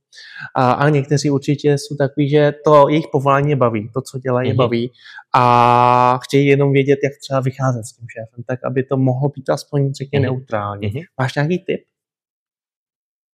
A, 0.55 0.73
a 0.73 0.89
někteří 0.89 1.31
určitě 1.31 1.79
jsou 1.79 1.97
takový, 1.97 2.29
že 2.29 2.53
to 2.65 2.89
jejich 2.89 3.07
povolání 3.13 3.51
je 3.51 3.57
baví, 3.57 3.91
to, 3.95 4.01
co 4.03 4.19
dělají, 4.19 4.49
je 4.49 4.55
mhm. 4.55 4.59
baví 4.59 4.93
a 5.35 6.19
chtějí 6.25 6.47
jenom 6.47 6.73
vědět, 6.73 6.99
jak 7.05 7.13
třeba 7.21 7.41
vycházet 7.41 7.85
s 7.85 7.93
tím 7.93 8.07
šéfem, 8.09 8.45
tak 8.47 8.65
aby 8.65 8.83
to 8.83 8.97
mohlo 8.97 9.29
být 9.29 9.51
aspoň, 9.51 9.93
řekně, 9.95 10.19
mm-hmm. 10.19 10.23
neutrální. 10.23 10.89
Mm-hmm. 10.89 11.03
Máš 11.21 11.35
nějaký 11.35 11.59
tip? 11.59 11.81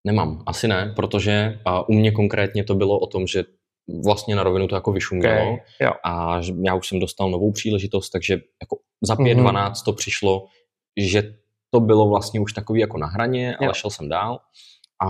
Nemám, 0.07 0.43
asi 0.45 0.67
ne, 0.67 0.93
protože 0.95 1.59
a 1.65 1.89
u 1.89 1.93
mě 1.93 2.11
konkrétně 2.11 2.63
to 2.63 2.75
bylo 2.75 2.99
o 2.99 3.07
tom, 3.07 3.27
že 3.27 3.43
vlastně 4.05 4.35
na 4.35 4.43
rovinu 4.43 4.67
to 4.67 4.75
jako 4.75 4.91
vyšumělo 4.91 5.53
okay, 5.53 5.89
a 6.05 6.41
já 6.65 6.75
už 6.75 6.87
jsem 6.87 6.99
dostal 6.99 7.31
novou 7.31 7.51
příležitost, 7.51 8.09
takže 8.09 8.33
jako 8.33 8.77
za 9.03 9.15
5.12 9.15 9.43
mm-hmm. 9.43 9.85
to 9.85 9.93
přišlo, 9.93 10.45
že 10.97 11.33
to 11.69 11.79
bylo 11.79 12.09
vlastně 12.09 12.39
už 12.39 12.53
takový 12.53 12.79
jako 12.79 12.97
na 12.97 13.07
hraně, 13.07 13.47
jo. 13.61 13.65
ale 13.67 13.73
šel 13.75 13.89
jsem 13.89 14.09
dál. 14.09 14.39
A, 15.01 15.09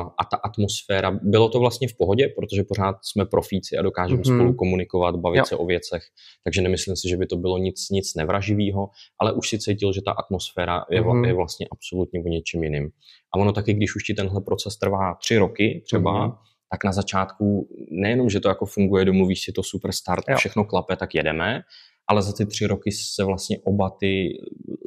a 0.00 0.24
ta 0.30 0.36
atmosféra, 0.36 1.18
bylo 1.22 1.48
to 1.48 1.60
vlastně 1.60 1.88
v 1.88 1.96
pohodě, 1.96 2.28
protože 2.38 2.62
pořád 2.64 2.96
jsme 3.02 3.24
profíci 3.24 3.76
a 3.76 3.82
dokážeme 3.82 4.22
mm-hmm. 4.22 4.36
spolu 4.36 4.54
komunikovat, 4.54 5.16
bavit 5.16 5.38
jo. 5.38 5.44
se 5.44 5.56
o 5.56 5.66
věcech, 5.66 6.02
takže 6.44 6.62
nemyslím 6.62 6.96
si, 6.96 7.08
že 7.08 7.16
by 7.16 7.26
to 7.26 7.36
bylo 7.36 7.58
nic, 7.58 7.90
nic 7.90 8.14
nevraživého, 8.14 8.88
ale 9.20 9.32
už 9.32 9.48
si 9.48 9.58
cítil, 9.58 9.92
že 9.92 10.02
ta 10.02 10.12
atmosféra 10.12 10.84
je, 10.90 11.02
mm-hmm. 11.02 11.26
je 11.26 11.34
vlastně 11.34 11.66
absolutně 11.72 12.20
o 12.20 12.28
něčem 12.28 12.64
jiným. 12.64 12.90
A 13.34 13.38
ono 13.38 13.52
taky, 13.52 13.74
když 13.74 13.96
už 13.96 14.04
ti 14.04 14.14
tenhle 14.14 14.40
proces 14.40 14.76
trvá 14.76 15.14
tři 15.14 15.38
roky 15.38 15.82
třeba, 15.86 16.28
mm-hmm 16.28 16.54
tak 16.74 16.84
na 16.84 16.92
začátku 16.92 17.68
nejenom, 17.90 18.30
že 18.30 18.40
to 18.40 18.48
jako 18.48 18.66
funguje, 18.66 19.04
domluvíš 19.04 19.42
si 19.42 19.52
to 19.52 19.62
super 19.62 19.92
start, 19.92 20.24
jo. 20.28 20.36
všechno 20.36 20.64
klape, 20.64 20.96
tak 20.96 21.14
jedeme, 21.14 21.62
ale 22.06 22.22
za 22.22 22.32
ty 22.32 22.46
tři 22.46 22.66
roky 22.66 22.92
se 22.92 23.24
vlastně 23.24 23.58
oba 23.64 23.90
ty 23.90 24.28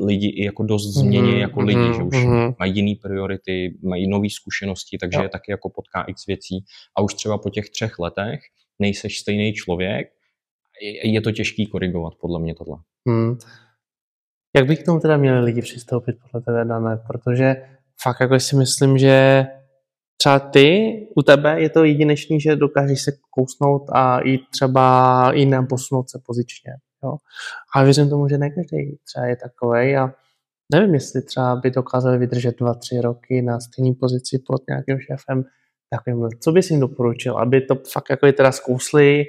lidi 0.06 0.28
i 0.28 0.46
jako 0.46 0.64
dost 0.64 0.94
změní 0.94 1.32
mm-hmm, 1.32 1.38
jako 1.40 1.62
lidi, 1.62 1.80
mm-hmm, 1.80 1.98
že 1.98 2.04
už 2.04 2.16
mm-hmm. 2.16 2.56
mají 2.60 2.76
jiné 2.76 2.96
priority, 3.02 3.78
mají 3.84 4.08
nové 4.08 4.30
zkušenosti, 4.30 4.98
takže 4.98 5.18
jo. 5.18 5.24
je 5.24 5.30
taky 5.30 5.52
jako 5.52 5.70
potká 5.70 6.04
x 6.04 6.26
věcí 6.26 6.66
a 6.98 7.02
už 7.02 7.14
třeba 7.14 7.38
po 7.38 7.50
těch 7.50 7.70
třech 7.70 8.00
letech 8.00 8.40
nejseš 8.80 9.20
stejný 9.20 9.54
člověk, 9.54 10.08
je, 11.04 11.22
to 11.22 11.32
těžký 11.32 11.66
korigovat 11.66 12.14
podle 12.22 12.40
mě 12.40 12.56
tohle. 12.56 12.78
Mm. 13.06 13.38
Jak 14.56 14.68
by 14.68 14.76
k 14.76 14.86
tomu 14.86 15.00
teda 15.00 15.18
měli 15.18 15.40
lidi 15.40 15.62
přistoupit 15.62 16.16
podle 16.22 16.42
tebe, 16.42 16.66
Dané? 16.66 16.98
Protože 17.08 17.56
fakt 18.04 18.20
jako 18.20 18.40
si 18.40 18.56
myslím, 18.56 18.98
že 18.98 19.46
třeba 20.18 20.40
ty, 20.40 20.94
u 21.16 21.22
tebe 21.22 21.62
je 21.62 21.70
to 21.70 21.84
jedinečný, 21.84 22.42
že 22.42 22.56
dokážeš 22.56 23.02
se 23.02 23.12
kousnout 23.30 23.82
a 23.92 24.20
i 24.20 24.38
třeba 24.38 25.32
i 25.34 25.46
nám 25.46 25.68
posunout 25.68 26.10
se 26.10 26.20
pozičně. 26.26 26.72
Jo? 27.04 27.18
A 27.76 27.84
věřím 27.84 28.10
tomu, 28.10 28.28
že 28.28 28.38
ne 28.38 28.50
každý 28.50 28.98
třeba 29.06 29.26
je 29.26 29.36
takový 29.36 29.96
a 29.96 30.14
nevím, 30.74 30.94
jestli 30.94 31.22
třeba 31.22 31.56
by 31.56 31.72
dokázali 31.72 32.18
vydržet 32.18 32.60
dva, 32.60 32.74
tři 32.74 33.02
roky 33.02 33.42
na 33.42 33.60
stejné 33.60 33.94
pozici 34.00 34.40
pod 34.48 34.62
nějakým 34.70 35.00
šéfem 35.00 35.44
takovým. 35.90 36.30
Co 36.40 36.52
bys 36.52 36.70
jim 36.70 36.80
doporučil, 36.80 37.38
aby 37.38 37.62
to 37.62 37.76
fakt 37.76 38.10
jako 38.10 38.32
teda 38.32 38.52
zkousli, 38.52 39.26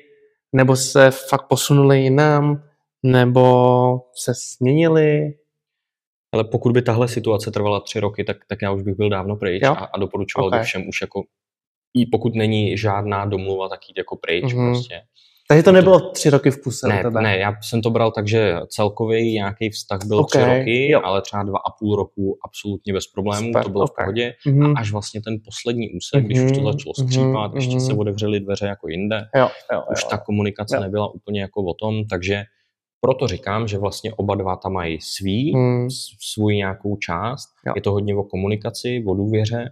nebo 0.52 0.76
se 0.76 1.10
fakt 1.10 1.48
posunuli 1.48 2.00
jinam, 2.00 2.62
nebo 3.02 4.00
se 4.14 4.32
změnili? 4.58 5.34
Ale 6.34 6.44
pokud 6.44 6.72
by 6.72 6.82
tahle 6.82 7.08
situace 7.08 7.50
trvala 7.50 7.80
tři 7.80 8.00
roky, 8.00 8.24
tak, 8.24 8.36
tak 8.48 8.62
já 8.62 8.72
už 8.72 8.82
bych 8.82 8.94
byl 8.96 9.10
dávno 9.10 9.36
pryč 9.36 9.62
a, 9.62 9.70
a 9.70 9.98
doporučoval 9.98 10.48
okay. 10.48 10.58
bych 10.58 10.66
všem 10.66 10.88
už 10.88 11.00
jako, 11.00 11.22
i 11.94 12.06
pokud 12.06 12.34
není 12.34 12.78
žádná 12.78 13.26
domluva, 13.26 13.68
tak 13.68 13.88
jít 13.88 13.98
jako 13.98 14.16
pryč 14.16 14.44
mm-hmm. 14.44 14.72
prostě. 14.72 15.02
Takže 15.50 15.62
to 15.62 15.72
nebylo 15.72 16.00
tři 16.00 16.30
roky 16.30 16.50
v 16.50 16.62
kuse 16.62 16.88
ne, 16.88 17.02
tebe? 17.02 17.22
Ne, 17.22 17.38
já 17.38 17.54
jsem 17.62 17.82
to 17.82 17.90
bral 17.90 18.10
tak, 18.10 18.28
že 18.28 18.54
celkově 18.68 19.32
nějaký 19.32 19.70
vztah 19.70 20.00
byl 20.06 20.18
okay, 20.18 20.42
tři 20.42 20.58
roky, 20.58 20.90
jo. 20.90 21.00
ale 21.04 21.22
třeba 21.22 21.42
dva 21.42 21.58
a 21.58 21.70
půl 21.78 21.96
roku 21.96 22.38
absolutně 22.44 22.92
bez 22.92 23.06
problémů, 23.06 23.46
Super, 23.46 23.62
to 23.62 23.70
bylo 23.70 23.84
okay. 23.84 24.04
v 24.04 24.04
pohodě. 24.04 24.34
Mm-hmm. 24.46 24.76
A 24.76 24.80
až 24.80 24.92
vlastně 24.92 25.20
ten 25.22 25.36
poslední 25.44 25.90
úsek, 25.90 26.24
mm-hmm. 26.24 26.26
když 26.26 26.38
už 26.38 26.52
to 26.52 26.60
mhm, 26.60 26.72
začalo 26.72 26.94
skřípat, 26.94 27.50
mm-hmm. 27.50 27.56
ještě 27.56 27.80
se 27.80 27.92
mhm. 27.92 28.00
otevřely 28.00 28.40
dveře 28.40 28.66
jako 28.66 28.88
jinde, 28.88 29.20
jo, 29.36 29.48
jo, 29.72 29.82
už 29.92 30.02
jo. 30.02 30.08
ta 30.10 30.18
komunikace 30.18 30.76
jo. 30.76 30.82
nebyla 30.82 31.14
úplně 31.14 31.40
jako 31.40 31.64
o 31.64 31.74
tom, 31.74 32.04
takže 32.10 32.44
proto 33.00 33.26
říkám, 33.26 33.68
že 33.68 33.78
vlastně 33.78 34.14
oba 34.14 34.34
dva 34.34 34.56
tam 34.56 34.72
mají 34.72 35.00
svý, 35.00 35.56
mm. 35.56 35.88
svůj 36.34 36.56
nějakou 36.56 36.96
část. 36.96 37.48
Jo. 37.66 37.72
Je 37.76 37.82
to 37.82 37.92
hodně 37.92 38.14
o 38.16 38.22
komunikaci, 38.22 39.04
o 39.06 39.14
důvěře 39.14 39.70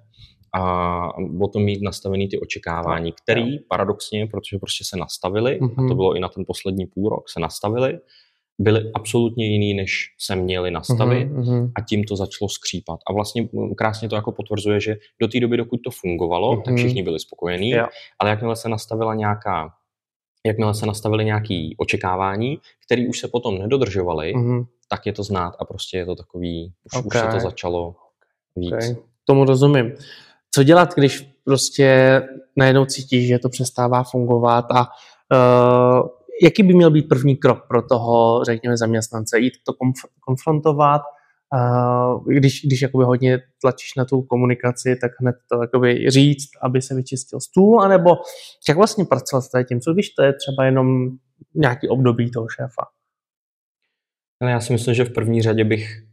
a 0.54 1.08
o 1.40 1.48
tom 1.48 1.62
mít 1.62 1.82
nastavený 1.82 2.28
ty 2.28 2.40
očekávání, 2.40 3.12
který 3.12 3.58
paradoxně, 3.58 4.26
protože 4.26 4.58
prostě 4.58 4.84
se 4.84 4.96
nastavili, 4.96 5.60
mm-hmm. 5.60 5.72
a 5.72 5.76
to 5.76 5.82
mhm. 5.82 5.96
bylo 5.96 6.16
i 6.16 6.20
na 6.20 6.28
ten 6.28 6.44
poslední 6.46 6.86
půl 6.86 7.08
rok, 7.08 7.28
se 7.28 7.40
nastavili, 7.40 7.98
byly 8.58 8.90
absolutně 8.94 9.46
jiný, 9.46 9.74
než 9.74 10.14
se 10.18 10.36
měli 10.36 10.70
nastavit 10.70 11.28
mm-hmm. 11.28 11.70
a 11.74 11.80
tím 11.80 12.04
to 12.04 12.16
začalo 12.16 12.48
skřípat. 12.48 13.00
A 13.10 13.12
vlastně 13.12 13.48
krásně 13.76 14.08
to 14.08 14.16
jako 14.16 14.32
potvrzuje, 14.32 14.80
že 14.80 14.96
do 15.20 15.28
té 15.28 15.40
doby, 15.40 15.56
dokud 15.56 15.80
to 15.84 15.90
fungovalo, 15.90 16.52
mm-hmm. 16.52 16.62
tak 16.62 16.74
mhm. 16.74 16.76
všichni 16.76 17.02
byli 17.02 17.20
spokojení, 17.20 17.70
yeah. 17.70 17.88
ale 18.18 18.30
jakmile 18.30 18.56
se 18.56 18.68
nastavila 18.68 19.14
nějaká 19.14 19.70
jakmile 20.46 20.74
se 20.74 20.86
nastavili 20.86 21.24
nějaké 21.24 21.68
očekávání, 21.76 22.58
které 22.86 23.08
už 23.08 23.20
se 23.20 23.28
potom 23.28 23.58
nedodržovaly, 23.58 24.34
mm-hmm. 24.34 24.66
tak 24.88 25.06
je 25.06 25.12
to 25.12 25.22
znát 25.22 25.54
a 25.58 25.64
prostě 25.64 25.96
je 25.96 26.06
to 26.06 26.14
takový, 26.14 26.72
už, 26.84 26.98
okay. 26.98 27.06
už 27.06 27.26
se 27.26 27.36
to 27.36 27.40
začalo 27.40 27.94
víc. 28.56 28.74
Okay. 28.74 28.96
Tomu 29.24 29.44
rozumím 29.44 29.92
co 30.56 30.62
dělat, 30.62 30.94
když 30.94 31.20
prostě 31.44 32.22
najednou 32.56 32.84
cítíš, 32.84 33.28
že 33.28 33.38
to 33.38 33.48
přestává 33.48 34.02
fungovat 34.02 34.64
a 34.70 34.80
uh, 34.80 36.08
jaký 36.42 36.62
by 36.62 36.74
měl 36.74 36.90
být 36.90 37.08
první 37.08 37.36
krok 37.36 37.68
pro 37.68 37.82
toho, 37.82 38.44
řekněme, 38.44 38.76
zaměstnance? 38.76 39.38
Jít 39.38 39.52
to 39.66 39.72
konf- 39.72 40.08
konfrontovat, 40.20 41.02
uh, 41.54 42.32
když, 42.32 42.64
když 42.64 42.82
jakoby 42.82 43.04
hodně 43.04 43.38
tlačíš 43.60 43.94
na 43.96 44.04
tu 44.04 44.22
komunikaci, 44.22 44.96
tak 45.00 45.10
hned 45.20 45.36
to 45.52 45.62
jakoby 45.62 46.10
říct, 46.10 46.48
aby 46.62 46.82
se 46.82 46.94
vyčistil 46.94 47.40
stůl, 47.40 47.82
anebo 47.82 48.10
jak 48.68 48.76
vlastně 48.76 49.04
pracovat 49.04 49.42
s 49.42 49.64
tím, 49.68 49.80
co 49.80 49.92
když 49.92 50.10
to 50.10 50.22
je 50.22 50.32
třeba 50.32 50.64
jenom 50.64 51.08
nějaký 51.54 51.88
období 51.88 52.30
toho 52.30 52.46
šéfa? 52.48 52.82
Já 54.48 54.60
si 54.60 54.72
myslím, 54.72 54.94
že 54.94 55.04
v 55.04 55.12
první 55.12 55.42
řadě 55.42 55.64
bych 55.64 56.06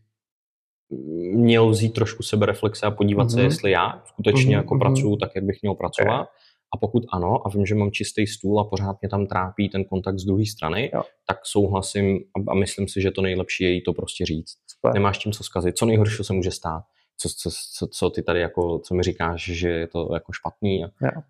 měl 1.33 1.69
vzít 1.69 1.93
trošku 1.93 2.23
sebereflexe 2.23 2.85
a 2.85 2.91
podívat 2.91 3.27
mm-hmm. 3.27 3.33
se, 3.33 3.37
mhm. 3.37 3.45
jestli 3.45 3.71
já 3.71 4.03
skutečně 4.05 4.55
mm-hmm. 4.55 4.57
jako 4.57 4.73
mhm. 4.73 4.79
pracuju 4.79 5.15
tak, 5.15 5.31
jak 5.35 5.43
bych 5.43 5.61
měl 5.61 5.75
pracovat. 5.75 6.21
Okay. 6.21 6.27
A 6.75 6.77
pokud 6.77 7.03
ano, 7.13 7.47
a 7.47 7.49
vím, 7.49 7.65
že 7.65 7.75
mám 7.75 7.91
čistý 7.91 8.27
stůl 8.27 8.59
a 8.59 8.63
pořád 8.63 9.01
mě 9.01 9.09
tam 9.09 9.27
trápí 9.27 9.69
ten 9.69 9.83
kontakt 9.83 10.19
z 10.19 10.25
druhé 10.25 10.45
strany, 10.45 10.91
jo. 10.93 11.03
tak 11.27 11.37
souhlasím 11.45 12.17
a, 12.17 12.51
a 12.51 12.55
myslím 12.55 12.87
si, 12.87 13.01
že 13.01 13.11
to 13.11 13.21
nejlepší 13.21 13.63
je 13.63 13.69
jí 13.69 13.81
to 13.81 13.93
prostě 13.93 14.25
říct. 14.25 14.55
Super. 14.67 14.93
Nemáš 14.93 15.17
tím 15.17 15.31
co 15.31 15.43
zkazit. 15.43 15.77
Co 15.77 15.85
nejhoršího 15.85 16.23
se 16.23 16.33
může 16.33 16.51
stát? 16.51 16.83
Co, 17.17 17.29
co, 17.29 17.49
co, 17.77 17.87
co 17.87 18.09
ty 18.09 18.23
tady 18.23 18.39
jako, 18.39 18.79
co 18.79 18.95
mi 18.95 19.03
říkáš, 19.03 19.43
že 19.43 19.69
je 19.69 19.87
to 19.87 20.09
jako 20.13 20.31
špatný? 20.31 20.83
A, 20.83 20.87
jo. 21.01 21.21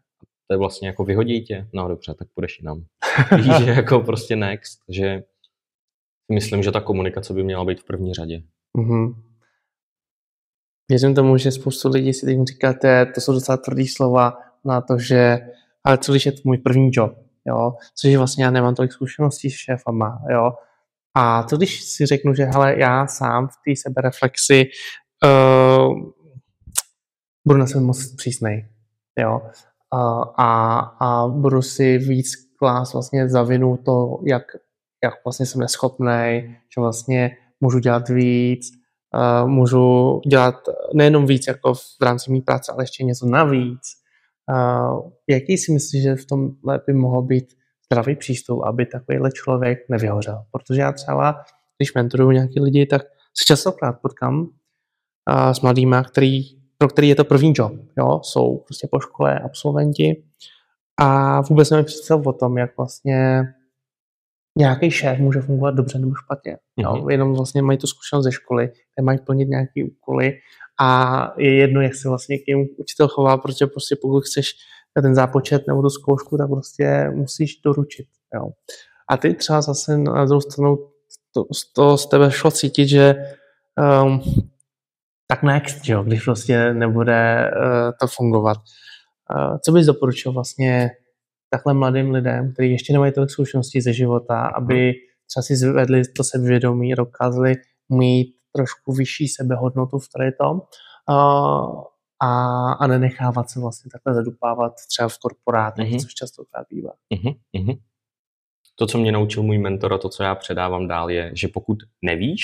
To 0.47 0.53
je 0.53 0.57
vlastně 0.57 0.87
jako 0.87 1.03
vyhodí 1.03 1.43
tě. 1.43 1.67
No 1.73 1.87
dobře, 1.87 2.13
tak 2.13 2.27
půjdeš 2.33 2.59
jinam. 2.59 2.85
Víš, 3.37 3.65
že 3.65 3.71
jako 3.71 3.99
prostě 3.99 4.35
next. 4.35 4.79
Že 4.89 5.23
myslím, 6.33 6.63
že 6.63 6.71
ta 6.71 6.81
komunikace 6.81 7.33
by 7.33 7.43
měla 7.43 7.65
být 7.65 7.79
v 7.79 7.85
první 7.85 8.13
řadě. 8.13 8.43
Mm-hmm. 8.77 9.15
Věřím 10.93 11.15
tomu, 11.15 11.37
že 11.37 11.51
spoustu 11.51 11.89
lidí 11.89 12.13
si 12.13 12.25
teď 12.25 12.37
říkáte, 12.43 13.05
to 13.05 13.21
jsou 13.21 13.33
docela 13.33 13.57
tvrdý 13.57 13.87
slova 13.87 14.37
na 14.65 14.81
to, 14.81 14.97
že 14.99 15.39
ale 15.83 15.97
co 15.97 16.11
když 16.11 16.25
je 16.25 16.31
to 16.31 16.41
můj 16.43 16.57
první 16.57 16.89
job, 16.93 17.13
jo, 17.45 17.73
což 17.95 18.11
je 18.11 18.17
vlastně 18.17 18.43
já 18.43 18.51
nemám 18.51 18.75
tolik 18.75 18.91
zkušeností 18.91 19.49
s 19.49 19.53
šéfama, 19.53 20.21
jo, 20.29 20.51
a 21.17 21.43
co 21.43 21.57
když 21.57 21.83
si 21.83 22.05
řeknu, 22.05 22.33
že 22.33 22.43
hele, 22.43 22.79
já 22.79 23.07
sám 23.07 23.47
v 23.47 23.51
té 23.51 23.81
sebereflexi 23.81 24.65
uh, 25.25 25.99
budu 27.47 27.59
na 27.59 27.67
sebe 27.67 27.83
moc 27.83 28.15
přísnej, 28.15 28.67
jo, 29.19 29.41
uh, 29.93 30.23
a, 30.37 30.79
a 30.99 31.27
budu 31.27 31.61
si 31.61 31.97
víc 31.97 32.35
klás 32.59 32.93
vlastně 32.93 33.29
za 33.29 33.43
vinu 33.43 33.77
to, 33.85 34.19
jak, 34.25 34.43
jak 35.03 35.13
vlastně 35.25 35.45
jsem 35.45 35.61
neschopný, 35.61 36.55
že 36.75 36.81
vlastně 36.81 37.37
můžu 37.61 37.79
dělat 37.79 38.09
víc, 38.09 38.82
uh, 39.13 39.49
můžu 39.49 40.21
dělat 40.27 40.55
nejenom 40.93 41.25
víc 41.25 41.47
jako 41.47 41.73
v 41.73 42.01
rámci 42.01 42.31
mý 42.31 42.41
práce, 42.41 42.71
ale 42.71 42.83
ještě 42.83 43.03
něco 43.03 43.25
navíc. 43.25 43.81
Uh, 44.51 45.11
jaký 45.29 45.57
si 45.57 45.71
myslíš, 45.71 46.03
že 46.03 46.15
v 46.15 46.25
tom 46.25 46.49
by 46.87 46.93
mohl 46.93 47.21
být 47.21 47.45
zdravý 47.85 48.15
přístup, 48.15 48.63
aby 48.63 48.85
takovýhle 48.85 49.31
člověk 49.31 49.79
nevyhořel? 49.89 50.43
Protože 50.51 50.81
já 50.81 50.91
třeba, 50.91 51.35
když 51.77 51.93
mentoruju 51.93 52.31
nějaký 52.31 52.59
lidi, 52.59 52.85
tak 52.85 53.01
se 53.37 53.45
častokrát 53.47 53.95
potkám 54.01 54.39
uh, 54.41 55.51
s 55.51 55.61
mladými, 55.61 55.95
který, 56.07 56.41
pro 56.77 56.87
který 56.87 57.09
je 57.09 57.15
to 57.15 57.25
první 57.25 57.53
job. 57.55 57.73
Jo? 57.97 58.19
Jsou 58.23 58.57
prostě 58.57 58.87
po 58.91 58.99
škole 58.99 59.39
absolventi 59.39 60.23
a 60.97 61.41
vůbec 61.41 61.69
nemají 61.69 61.85
představ 61.85 62.25
o 62.25 62.33
tom, 62.33 62.57
jak 62.57 62.77
vlastně 62.77 63.43
nějaký 64.57 64.91
šéf 64.91 65.19
může 65.19 65.41
fungovat 65.41 65.71
dobře 65.71 65.99
nebo 65.99 66.15
špatně. 66.15 66.57
Mm-hmm. 66.81 67.09
Jenom 67.09 67.33
vlastně 67.33 67.61
mají 67.61 67.77
tu 67.77 67.87
zkušenost 67.87 68.23
ze 68.23 68.31
školy, 68.31 68.71
mají 69.01 69.19
plnit 69.19 69.49
nějaké 69.49 69.83
úkoly 69.91 70.33
a 70.81 71.33
je 71.37 71.55
jedno, 71.55 71.81
jak 71.81 71.95
se 71.95 72.09
vlastně 72.09 72.37
k 72.37 72.47
němu 72.47 72.65
učitel 72.77 73.07
chová, 73.07 73.37
protože 73.37 73.67
prostě 73.67 73.95
pokud 74.01 74.21
chceš 74.21 74.51
ten 75.01 75.15
zápočet 75.15 75.67
nebo 75.67 75.81
tu 75.81 75.89
zkoušku, 75.89 76.37
tak 76.37 76.49
prostě 76.49 77.09
musíš 77.15 77.61
doručit. 77.65 78.07
Jo. 78.35 78.49
A 79.09 79.17
ty 79.17 79.33
třeba 79.33 79.61
zase 79.61 79.97
na 79.97 80.25
druhou 80.25 80.41
stranu 80.41 80.77
to, 81.33 81.43
to 81.75 81.97
z 81.97 82.05
tebe 82.05 82.31
šlo 82.31 82.51
cítit, 82.51 82.87
že 82.87 83.15
um, 84.03 84.21
tak 85.27 85.43
next, 85.43 85.89
jo, 85.89 86.03
když 86.03 86.23
prostě 86.23 86.73
nebude 86.73 87.51
uh, 87.55 87.91
to 87.99 88.07
fungovat. 88.07 88.57
Uh, 88.57 89.57
co 89.65 89.71
bys 89.71 89.85
doporučil 89.85 90.33
vlastně 90.33 90.91
takhle 91.53 91.73
mladým 91.73 92.11
lidem, 92.11 92.53
kteří 92.53 92.71
ještě 92.71 92.93
nemají 92.93 93.13
tolik 93.13 93.29
zkušeností 93.29 93.81
ze 93.81 93.93
života, 93.93 94.41
aby 94.41 94.93
třeba 95.27 95.43
si 95.43 95.55
zvedli 95.55 96.01
to 96.15 96.23
sebevědomí, 96.23 96.93
dokázali 96.93 97.55
mít 97.89 98.35
trošku 98.55 98.93
vyšší 98.93 99.27
sebehodnotu 99.27 99.99
v 99.99 100.07
tady 100.17 100.31
tom 100.31 100.61
a, 102.19 102.71
a 102.71 102.87
nenechávat 102.87 103.49
se 103.49 103.59
vlastně 103.59 103.91
takhle 103.91 104.13
zadupávat 104.13 104.73
třeba 104.89 105.09
v 105.09 105.17
korporátech, 105.17 105.89
mm-hmm. 105.89 106.01
což 106.01 106.13
častokrát 106.13 106.67
bývá. 106.69 106.91
Mm-hmm. 107.13 107.79
To, 108.75 108.87
co 108.87 108.97
mě 108.97 109.11
naučil 109.11 109.43
můj 109.43 109.57
mentor 109.57 109.93
a 109.93 109.97
to, 109.97 110.09
co 110.09 110.23
já 110.23 110.35
předávám 110.35 110.87
dál, 110.87 111.09
je, 111.09 111.31
že 111.33 111.47
pokud 111.47 111.77
nevíš 112.01 112.43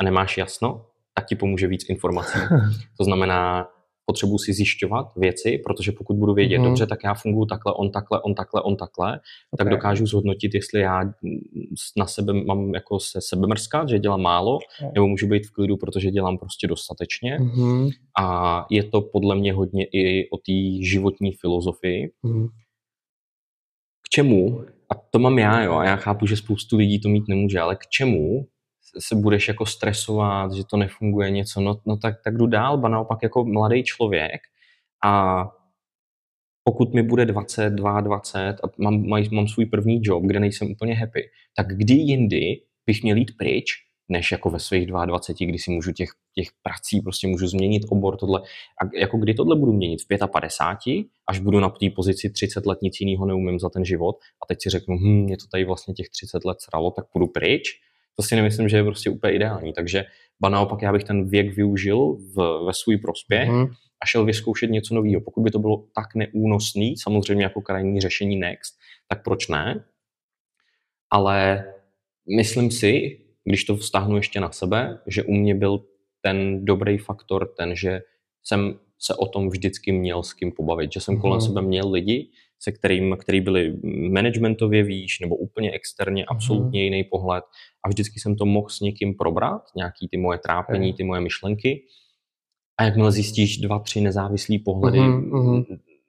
a 0.00 0.04
nemáš 0.04 0.38
jasno, 0.38 0.86
tak 1.14 1.26
ti 1.26 1.36
pomůže 1.36 1.66
víc 1.66 1.88
informací. 1.88 2.38
to 2.98 3.04
znamená, 3.04 3.68
potřebuji 4.12 4.38
si 4.38 4.52
zjišťovat 4.52 5.06
věci, 5.16 5.58
protože 5.64 5.92
pokud 5.92 6.16
budu 6.16 6.34
vědět, 6.34 6.58
mm-hmm. 6.58 6.64
dobře, 6.64 6.86
tak 6.86 6.98
já 7.04 7.14
funguji 7.14 7.46
takhle, 7.46 7.72
on 7.72 7.90
takhle, 7.90 8.20
on 8.20 8.34
takhle, 8.34 8.62
on 8.62 8.76
takhle, 8.76 9.08
okay. 9.08 9.20
tak 9.58 9.68
dokážu 9.68 10.06
zhodnotit, 10.06 10.54
jestli 10.54 10.80
já 10.80 11.00
na 11.96 12.06
sebe 12.06 12.32
mám 12.32 12.74
jako 12.74 13.00
se 13.00 13.20
sebe 13.20 13.46
mrskat, 13.46 13.88
že 13.88 13.98
dělám 13.98 14.20
málo, 14.20 14.56
okay. 14.56 14.90
nebo 14.94 15.08
můžu 15.08 15.26
být 15.28 15.46
v 15.46 15.52
klidu, 15.52 15.76
protože 15.76 16.10
dělám 16.10 16.38
prostě 16.38 16.66
dostatečně. 16.66 17.38
Mm-hmm. 17.38 17.90
A 18.20 18.66
je 18.70 18.84
to 18.84 19.00
podle 19.00 19.36
mě 19.36 19.52
hodně 19.52 19.84
i 19.84 20.28
o 20.30 20.36
té 20.36 20.84
životní 20.84 21.32
filozofii. 21.32 22.10
Mm-hmm. 22.24 22.48
K 24.02 24.08
čemu, 24.08 24.60
a 24.90 24.94
to 25.10 25.18
mám 25.18 25.38
já, 25.38 25.62
jo, 25.62 25.74
a 25.74 25.84
já 25.84 25.96
chápu, 25.96 26.26
že 26.26 26.36
spoustu 26.36 26.76
lidí 26.76 27.00
to 27.00 27.08
mít 27.08 27.28
nemůže, 27.28 27.60
ale 27.60 27.76
k 27.76 27.86
čemu 27.86 28.46
se 28.98 29.14
budeš 29.14 29.48
jako 29.48 29.66
stresovat, 29.66 30.52
že 30.52 30.62
to 30.64 30.76
nefunguje 30.76 31.30
něco, 31.30 31.60
no, 31.60 31.80
no 31.86 31.96
tak, 31.96 32.14
tak 32.24 32.36
jdu 32.36 32.46
dál, 32.46 32.78
ba 32.78 32.88
naopak 32.88 33.18
jako 33.22 33.44
mladý 33.44 33.82
člověk 33.84 34.40
a 35.04 35.44
pokud 36.64 36.94
mi 36.94 37.02
bude 37.02 37.26
20, 37.26 37.70
22 37.70 38.16
a 38.64 38.68
mám, 38.78 39.06
mám 39.32 39.48
svůj 39.48 39.66
první 39.66 40.00
job, 40.02 40.22
kde 40.24 40.40
nejsem 40.40 40.70
úplně 40.70 40.94
happy, 40.94 41.30
tak 41.56 41.76
kdy 41.76 41.94
jindy 41.94 42.60
bych 42.86 43.02
měl 43.02 43.16
jít 43.16 43.36
pryč, 43.38 43.72
než 44.08 44.32
jako 44.32 44.50
ve 44.50 44.58
svých 44.58 44.86
22, 44.86 45.50
kdy 45.50 45.58
si 45.58 45.70
můžu 45.70 45.92
těch, 45.92 46.08
těch 46.34 46.48
prací, 46.62 47.00
prostě 47.00 47.28
můžu 47.28 47.46
změnit 47.46 47.82
obor, 47.88 48.16
tohle. 48.16 48.40
A 48.82 48.98
jako 49.00 49.18
kdy 49.18 49.34
tohle 49.34 49.56
budu 49.56 49.72
měnit? 49.72 50.00
V 50.02 50.06
55, 50.32 51.06
až 51.26 51.38
budu 51.38 51.60
na 51.60 51.68
té 51.68 51.90
pozici 51.96 52.30
30 52.30 52.66
let, 52.66 52.82
nic 52.82 53.00
jiného 53.00 53.26
neumím 53.26 53.58
za 53.58 53.68
ten 53.68 53.84
život 53.84 54.16
a 54.42 54.46
teď 54.46 54.58
si 54.62 54.70
řeknu, 54.70 54.96
hm, 54.96 55.22
mě 55.22 55.36
to 55.36 55.44
tady 55.52 55.64
vlastně 55.64 55.94
těch 55.94 56.08
30 56.08 56.44
let 56.44 56.60
sralo, 56.60 56.90
tak 56.90 57.04
půjdu 57.12 57.26
pryč 57.26 57.80
to 58.16 58.22
si 58.22 58.36
nemyslím, 58.36 58.68
že 58.68 58.76
je 58.76 58.84
prostě 58.84 59.10
úplně 59.10 59.32
ideální. 59.32 59.72
Takže 59.72 60.04
ba 60.40 60.48
naopak 60.48 60.82
já 60.82 60.92
bych 60.92 61.04
ten 61.04 61.28
věk 61.28 61.56
využil 61.56 62.16
v, 62.34 62.64
ve 62.66 62.74
svůj 62.74 62.96
prospěch 62.96 63.48
mm. 63.48 63.66
a 64.02 64.06
šel 64.06 64.24
vyzkoušet 64.24 64.70
něco 64.70 64.94
nového. 64.94 65.20
Pokud 65.20 65.42
by 65.42 65.50
to 65.50 65.58
bylo 65.58 65.84
tak 65.94 66.14
neúnosný, 66.14 66.96
samozřejmě 66.96 67.44
jako 67.44 67.60
krajní 67.60 68.00
řešení 68.00 68.36
next, 68.36 68.74
tak 69.08 69.24
proč 69.24 69.48
ne? 69.48 69.84
Ale 71.10 71.64
myslím 72.36 72.70
si, 72.70 73.18
když 73.44 73.64
to 73.64 73.76
vztahnu 73.76 74.16
ještě 74.16 74.40
na 74.40 74.52
sebe, 74.52 74.98
že 75.06 75.22
u 75.22 75.32
mě 75.32 75.54
byl 75.54 75.84
ten 76.20 76.64
dobrý 76.64 76.98
faktor 76.98 77.54
ten, 77.56 77.76
že 77.76 78.00
jsem 78.42 78.78
se 78.98 79.14
o 79.14 79.26
tom 79.26 79.48
vždycky 79.48 79.92
měl 79.92 80.22
s 80.22 80.32
kým 80.32 80.52
pobavit, 80.52 80.92
že 80.92 81.00
jsem 81.00 81.20
kolem 81.20 81.36
mm. 81.36 81.40
sebe 81.40 81.62
měl 81.62 81.90
lidi, 81.90 82.30
se 82.62 82.72
kterým, 82.72 83.16
který 83.20 83.40
byli 83.40 83.76
managementově 84.10 84.82
výš 84.82 85.20
nebo 85.20 85.36
úplně 85.36 85.70
externě, 85.70 86.22
mhm. 86.22 86.36
absolutně 86.36 86.80
mm. 86.80 86.84
jiný 86.84 87.04
pohled 87.04 87.44
a 87.84 87.88
vždycky 87.88 88.20
jsem 88.20 88.36
to 88.36 88.46
mohl 88.46 88.68
s 88.68 88.80
někým 88.80 89.14
probrat, 89.14 89.62
nějaký 89.76 90.08
ty 90.08 90.16
moje 90.16 90.38
trápení, 90.38 90.88
mm. 90.90 90.96
ty 90.96 91.04
moje 91.04 91.20
myšlenky 91.20 91.82
a 92.78 92.84
jakmile 92.84 93.12
zjistíš 93.12 93.58
dva, 93.58 93.78
tři 93.78 94.00
nezávislý 94.00 94.58
pohledy, 94.58 95.00
mm. 95.00 95.64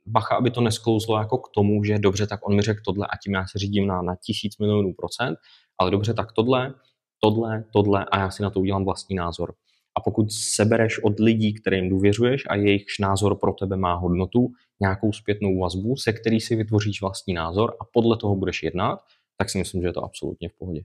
bacha, 0.06 0.36
aby 0.36 0.52
to 0.52 0.62
nesklouzlo 0.62 1.18
jako 1.18 1.38
k 1.38 1.50
tomu, 1.50 1.84
že 1.84 2.00
dobře, 2.00 2.28
tak 2.28 2.48
on 2.48 2.56
mi 2.56 2.62
řekl 2.62 2.80
tohle 2.86 3.08
a 3.08 3.18
tím 3.24 3.34
já 3.34 3.46
se 3.48 3.60
řídím 3.60 3.88
na, 3.88 4.02
na 4.02 4.16
tisíc 4.16 4.58
milionů 4.58 4.94
procent, 4.94 5.38
ale 5.78 5.92
dobře, 5.92 6.14
tak 6.14 6.32
tohle, 6.32 6.74
tohle, 7.20 7.64
tohle 7.74 8.06
a 8.06 8.20
já 8.20 8.30
si 8.30 8.44
na 8.44 8.50
to 8.50 8.60
udělám 8.60 8.86
vlastní 8.86 9.16
názor. 9.16 9.54
A 9.98 10.02
pokud 10.02 10.32
sebereš 10.32 11.00
od 11.04 11.20
lidí, 11.20 11.54
kterým 11.54 11.90
důvěřuješ 11.90 12.44
a 12.50 12.56
jejichž 12.56 13.00
názor 13.00 13.36
pro 13.36 13.54
tebe 13.54 13.78
má 13.78 13.96
hodnotu, 13.96 14.52
nějakou 14.82 15.14
zpětnou 15.14 15.60
vazbu, 15.60 15.96
se 15.96 16.14
který 16.14 16.40
si 16.40 16.56
vytvoříš 16.56 17.02
vlastní 17.02 17.34
názor 17.34 17.76
a 17.82 17.86
podle 17.94 18.18
toho 18.18 18.36
budeš 18.36 18.64
jednat, 18.64 19.00
tak 19.38 19.50
si 19.50 19.58
myslím, 19.58 19.82
že 19.82 19.88
je 19.88 19.94
to 19.94 20.04
absolutně 20.04 20.50
v 20.50 20.58
pohodě. 20.60 20.82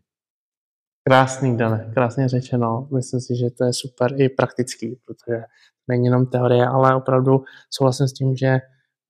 Krásný, 1.08 1.56
Dane, 1.56 1.90
krásně 1.94 2.28
řečeno. 2.28 2.88
Myslím 2.94 3.20
si, 3.20 3.36
že 3.36 3.50
to 3.50 3.64
je 3.64 3.72
super 3.72 4.20
i 4.20 4.28
praktický, 4.28 4.96
protože 5.06 5.42
není 5.88 6.04
jenom 6.04 6.26
teorie, 6.26 6.66
ale 6.66 6.96
opravdu 6.96 7.44
souhlasím 7.70 8.08
s 8.08 8.12
tím, 8.12 8.36
že 8.36 8.58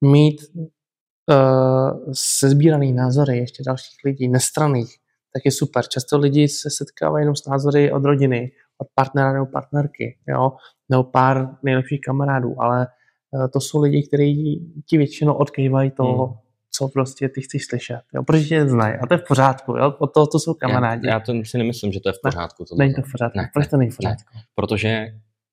mít 0.05 0.41
uh, 0.55 2.13
sezbíraný 2.13 2.93
názory 2.93 3.39
ještě 3.39 3.63
dalších 3.67 3.99
lidí, 4.05 4.29
nestraných, 4.29 4.97
tak 5.35 5.45
je 5.45 5.51
super. 5.51 5.89
Často 5.89 6.19
lidi 6.19 6.49
se 6.49 6.71
setkávají 6.71 7.23
jenom 7.23 7.37
s 7.37 7.47
názory 7.47 7.93
od 7.93 8.05
rodiny, 8.05 8.51
od 8.51 8.68
partnera 8.95 9.33
nebo 9.33 9.47
partnerky, 9.47 10.19
jo, 10.29 10.53
nebo 10.89 11.05
pár 11.05 11.49
nejlepších 11.63 12.01
kamarádů, 12.01 12.55
ale 12.59 12.87
eh, 12.87 13.49
to 13.49 13.61
jsou 13.61 13.83
lidi, 13.83 14.07
kteří 14.09 14.67
ti 14.87 14.99
většinou 14.99 15.35
odkývají 15.35 15.91
to, 15.91 16.05
hmm. 16.05 16.35
co 16.71 16.89
prostě 16.89 17.29
ty 17.29 17.41
chceš 17.41 17.67
slyšet, 17.67 18.01
jo, 18.15 18.23
protože 18.23 18.45
tě 18.45 18.69
znají 18.69 18.95
a 18.95 19.07
to 19.07 19.15
je 19.15 19.19
v 19.19 19.25
pořádku, 19.29 19.77
jo, 19.77 19.95
od 19.99 20.15
toho 20.15 20.27
to 20.27 20.39
jsou 20.39 20.55
kamarádi. 20.55 21.07
Já, 21.07 21.13
já 21.13 21.21
to 21.21 21.33
si 21.45 21.59
nemyslím, 21.59 21.93
že 21.93 22.01
to 22.01 22.09
je 22.09 22.13
v 22.13 22.21
pořádku. 22.23 22.65
Ne, 22.73 22.85
není 22.85 22.95
to 22.95 23.03
v 23.03 23.13
pořádku, 23.13 23.39
ne, 23.39 23.51
proč 23.55 23.67
to 23.67 23.77
není 23.77 23.91
v 23.91 23.97
pořádku? 23.97 24.31
Ne, 24.35 24.43
protože 24.55 25.07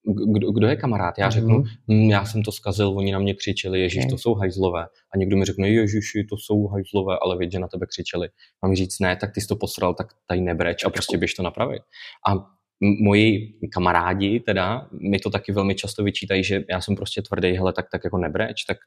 kdo, 0.06 0.52
kdo 0.52 0.68
je 0.68 0.76
kamarád? 0.76 1.18
Já 1.18 1.30
řeknu, 1.30 1.60
mm-hmm. 1.60 2.10
já 2.10 2.26
jsem 2.26 2.44
to 2.44 2.52
zkazil, 2.52 2.90
oni 2.98 3.12
na 3.12 3.20
mě 3.20 3.34
křičeli, 3.34 3.82
Ježíš, 3.82 4.00
okay. 4.00 4.10
to 4.10 4.18
jsou 4.18 4.34
hajzlové. 4.34 4.88
A 5.14 5.18
někdo 5.18 5.38
mi 5.38 5.46
řekne, 5.46 5.70
Ježíši, 5.70 6.24
to 6.30 6.38
jsou 6.38 6.68
hajzlové, 6.68 7.18
ale 7.22 7.38
vědě 7.38 7.60
na 7.60 7.68
tebe 7.68 7.86
křičeli. 7.86 8.30
Mi 8.68 8.76
říct, 8.76 9.00
ne, 9.00 9.16
tak 9.16 9.32
ty 9.34 9.42
jsi 9.42 9.48
to 9.48 9.56
posral, 9.56 9.94
tak 9.94 10.08
tady 10.28 10.42
nebreč 10.42 10.84
a 10.84 10.90
prostě 10.90 11.18
běž 11.18 11.34
to 11.34 11.44
napravit. 11.44 11.82
A 12.28 12.56
moji 12.82 13.54
kamarádi 13.74 14.40
teda 14.40 14.88
mi 14.92 15.20
to 15.20 15.30
taky 15.30 15.52
velmi 15.52 15.76
často 15.76 16.04
vyčítají, 16.04 16.44
že 16.44 16.64
já 16.70 16.82
jsem 16.82 16.96
prostě 16.96 17.22
tvrdý, 17.22 17.52
hele, 17.52 17.74
tak, 17.74 17.86
tak 17.92 18.04
jako 18.04 18.18
nebreč, 18.18 18.64
tak 18.64 18.78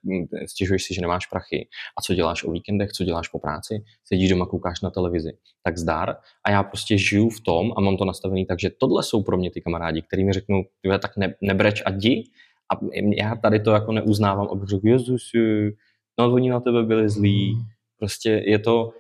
stěžuješ 0.47 0.85
si, 0.85 0.95
že 0.95 1.01
nemáš 1.01 1.27
prachy. 1.27 1.69
A 1.99 2.03
co 2.03 2.15
děláš 2.15 2.45
o 2.45 2.51
víkendech, 2.51 2.91
co 2.91 3.05
děláš 3.05 3.29
po 3.29 3.39
práci? 3.39 3.85
Sedíš 4.05 4.31
doma, 4.31 4.47
koukáš 4.47 4.81
na 4.81 4.91
televizi. 4.91 5.31
Tak 5.63 5.79
zdar. 5.79 6.17
A 6.45 6.51
já 6.51 6.63
prostě 6.63 6.99
žiju 6.99 7.29
v 7.29 7.41
tom 7.41 7.73
a 7.77 7.81
mám 7.81 7.97
to 7.97 8.05
nastavený 8.05 8.47
tak, 8.47 8.61
že 8.61 8.71
tohle 8.71 9.03
jsou 9.03 9.23
pro 9.23 9.37
mě 9.37 9.51
ty 9.51 9.61
kamarádi, 9.61 10.03
který 10.03 10.25
mi 10.25 10.33
řeknou, 10.33 10.65
tak 11.03 11.17
ne, 11.17 11.35
nebreč 11.41 11.83
a 11.87 11.91
jdi. 11.91 12.25
A 12.73 12.79
já 13.17 13.37
tady 13.37 13.61
to 13.61 13.71
jako 13.71 13.93
neuznávám, 13.93 14.49
abych 14.53 14.69
řekl, 14.69 14.89
Jezus, 14.89 15.31
no 16.19 16.33
oni 16.33 16.51
na 16.51 16.61
tebe 16.61 16.83
byli 16.83 17.09
zlí. 17.09 17.57
Prostě 17.99 18.43
je 18.47 18.59
to, 18.59 18.91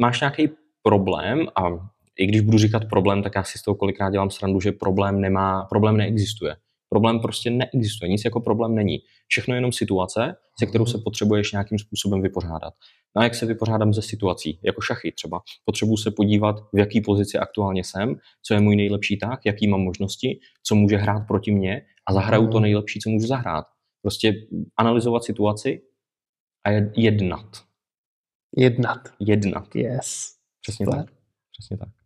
máš 0.00 0.20
nějaký 0.20 0.48
problém 0.82 1.46
a 1.56 1.91
i 2.18 2.26
když 2.26 2.40
budu 2.40 2.58
říkat 2.58 2.82
problém, 2.90 3.22
tak 3.22 3.32
já 3.36 3.44
si 3.44 3.58
z 3.58 3.62
toho 3.62 3.74
kolikrát 3.74 4.10
dělám 4.10 4.30
srandu, 4.30 4.60
že 4.60 4.72
problém 4.72 5.20
nemá, 5.20 5.64
problém 5.64 5.96
neexistuje. 5.96 6.56
Problém 6.88 7.20
prostě 7.20 7.50
neexistuje, 7.50 8.08
nic 8.08 8.24
jako 8.24 8.40
problém 8.40 8.74
není. 8.74 8.98
Všechno 9.28 9.54
je 9.54 9.56
jenom 9.56 9.72
situace, 9.72 10.34
se 10.58 10.66
kterou 10.66 10.86
se 10.86 10.98
potřebuješ 10.98 11.52
nějakým 11.52 11.78
způsobem 11.78 12.22
vypořádat. 12.22 12.74
No 13.16 13.20
a 13.20 13.24
jak 13.24 13.34
se 13.34 13.46
vypořádám 13.46 13.94
ze 13.94 14.02
situací, 14.02 14.58
jako 14.62 14.80
šachy 14.80 15.12
třeba. 15.12 15.40
Potřebuji 15.64 15.96
se 15.96 16.10
podívat, 16.10 16.56
v 16.72 16.78
jaký 16.78 17.00
pozici 17.00 17.38
aktuálně 17.38 17.84
jsem, 17.84 18.14
co 18.42 18.54
je 18.54 18.60
můj 18.60 18.76
nejlepší 18.76 19.18
tak, 19.18 19.40
jaký 19.46 19.68
mám 19.68 19.80
možnosti, 19.80 20.40
co 20.62 20.74
může 20.74 20.96
hrát 20.96 21.20
proti 21.20 21.52
mně 21.52 21.82
a 22.08 22.12
zahraju 22.12 22.48
to 22.48 22.60
nejlepší, 22.60 23.00
co 23.00 23.10
můžu 23.10 23.26
zahrát. 23.26 23.64
Prostě 24.02 24.34
analyzovat 24.76 25.24
situaci 25.24 25.82
a 26.66 26.70
jednat. 26.96 27.64
Jednat. 28.56 29.00
Jednat. 29.20 29.76
Yes. 29.76 30.36
Přesně 30.60 30.86
Super. 30.86 31.00
tak. 31.00 31.14
Přesně 31.52 31.76
tak. 31.76 32.01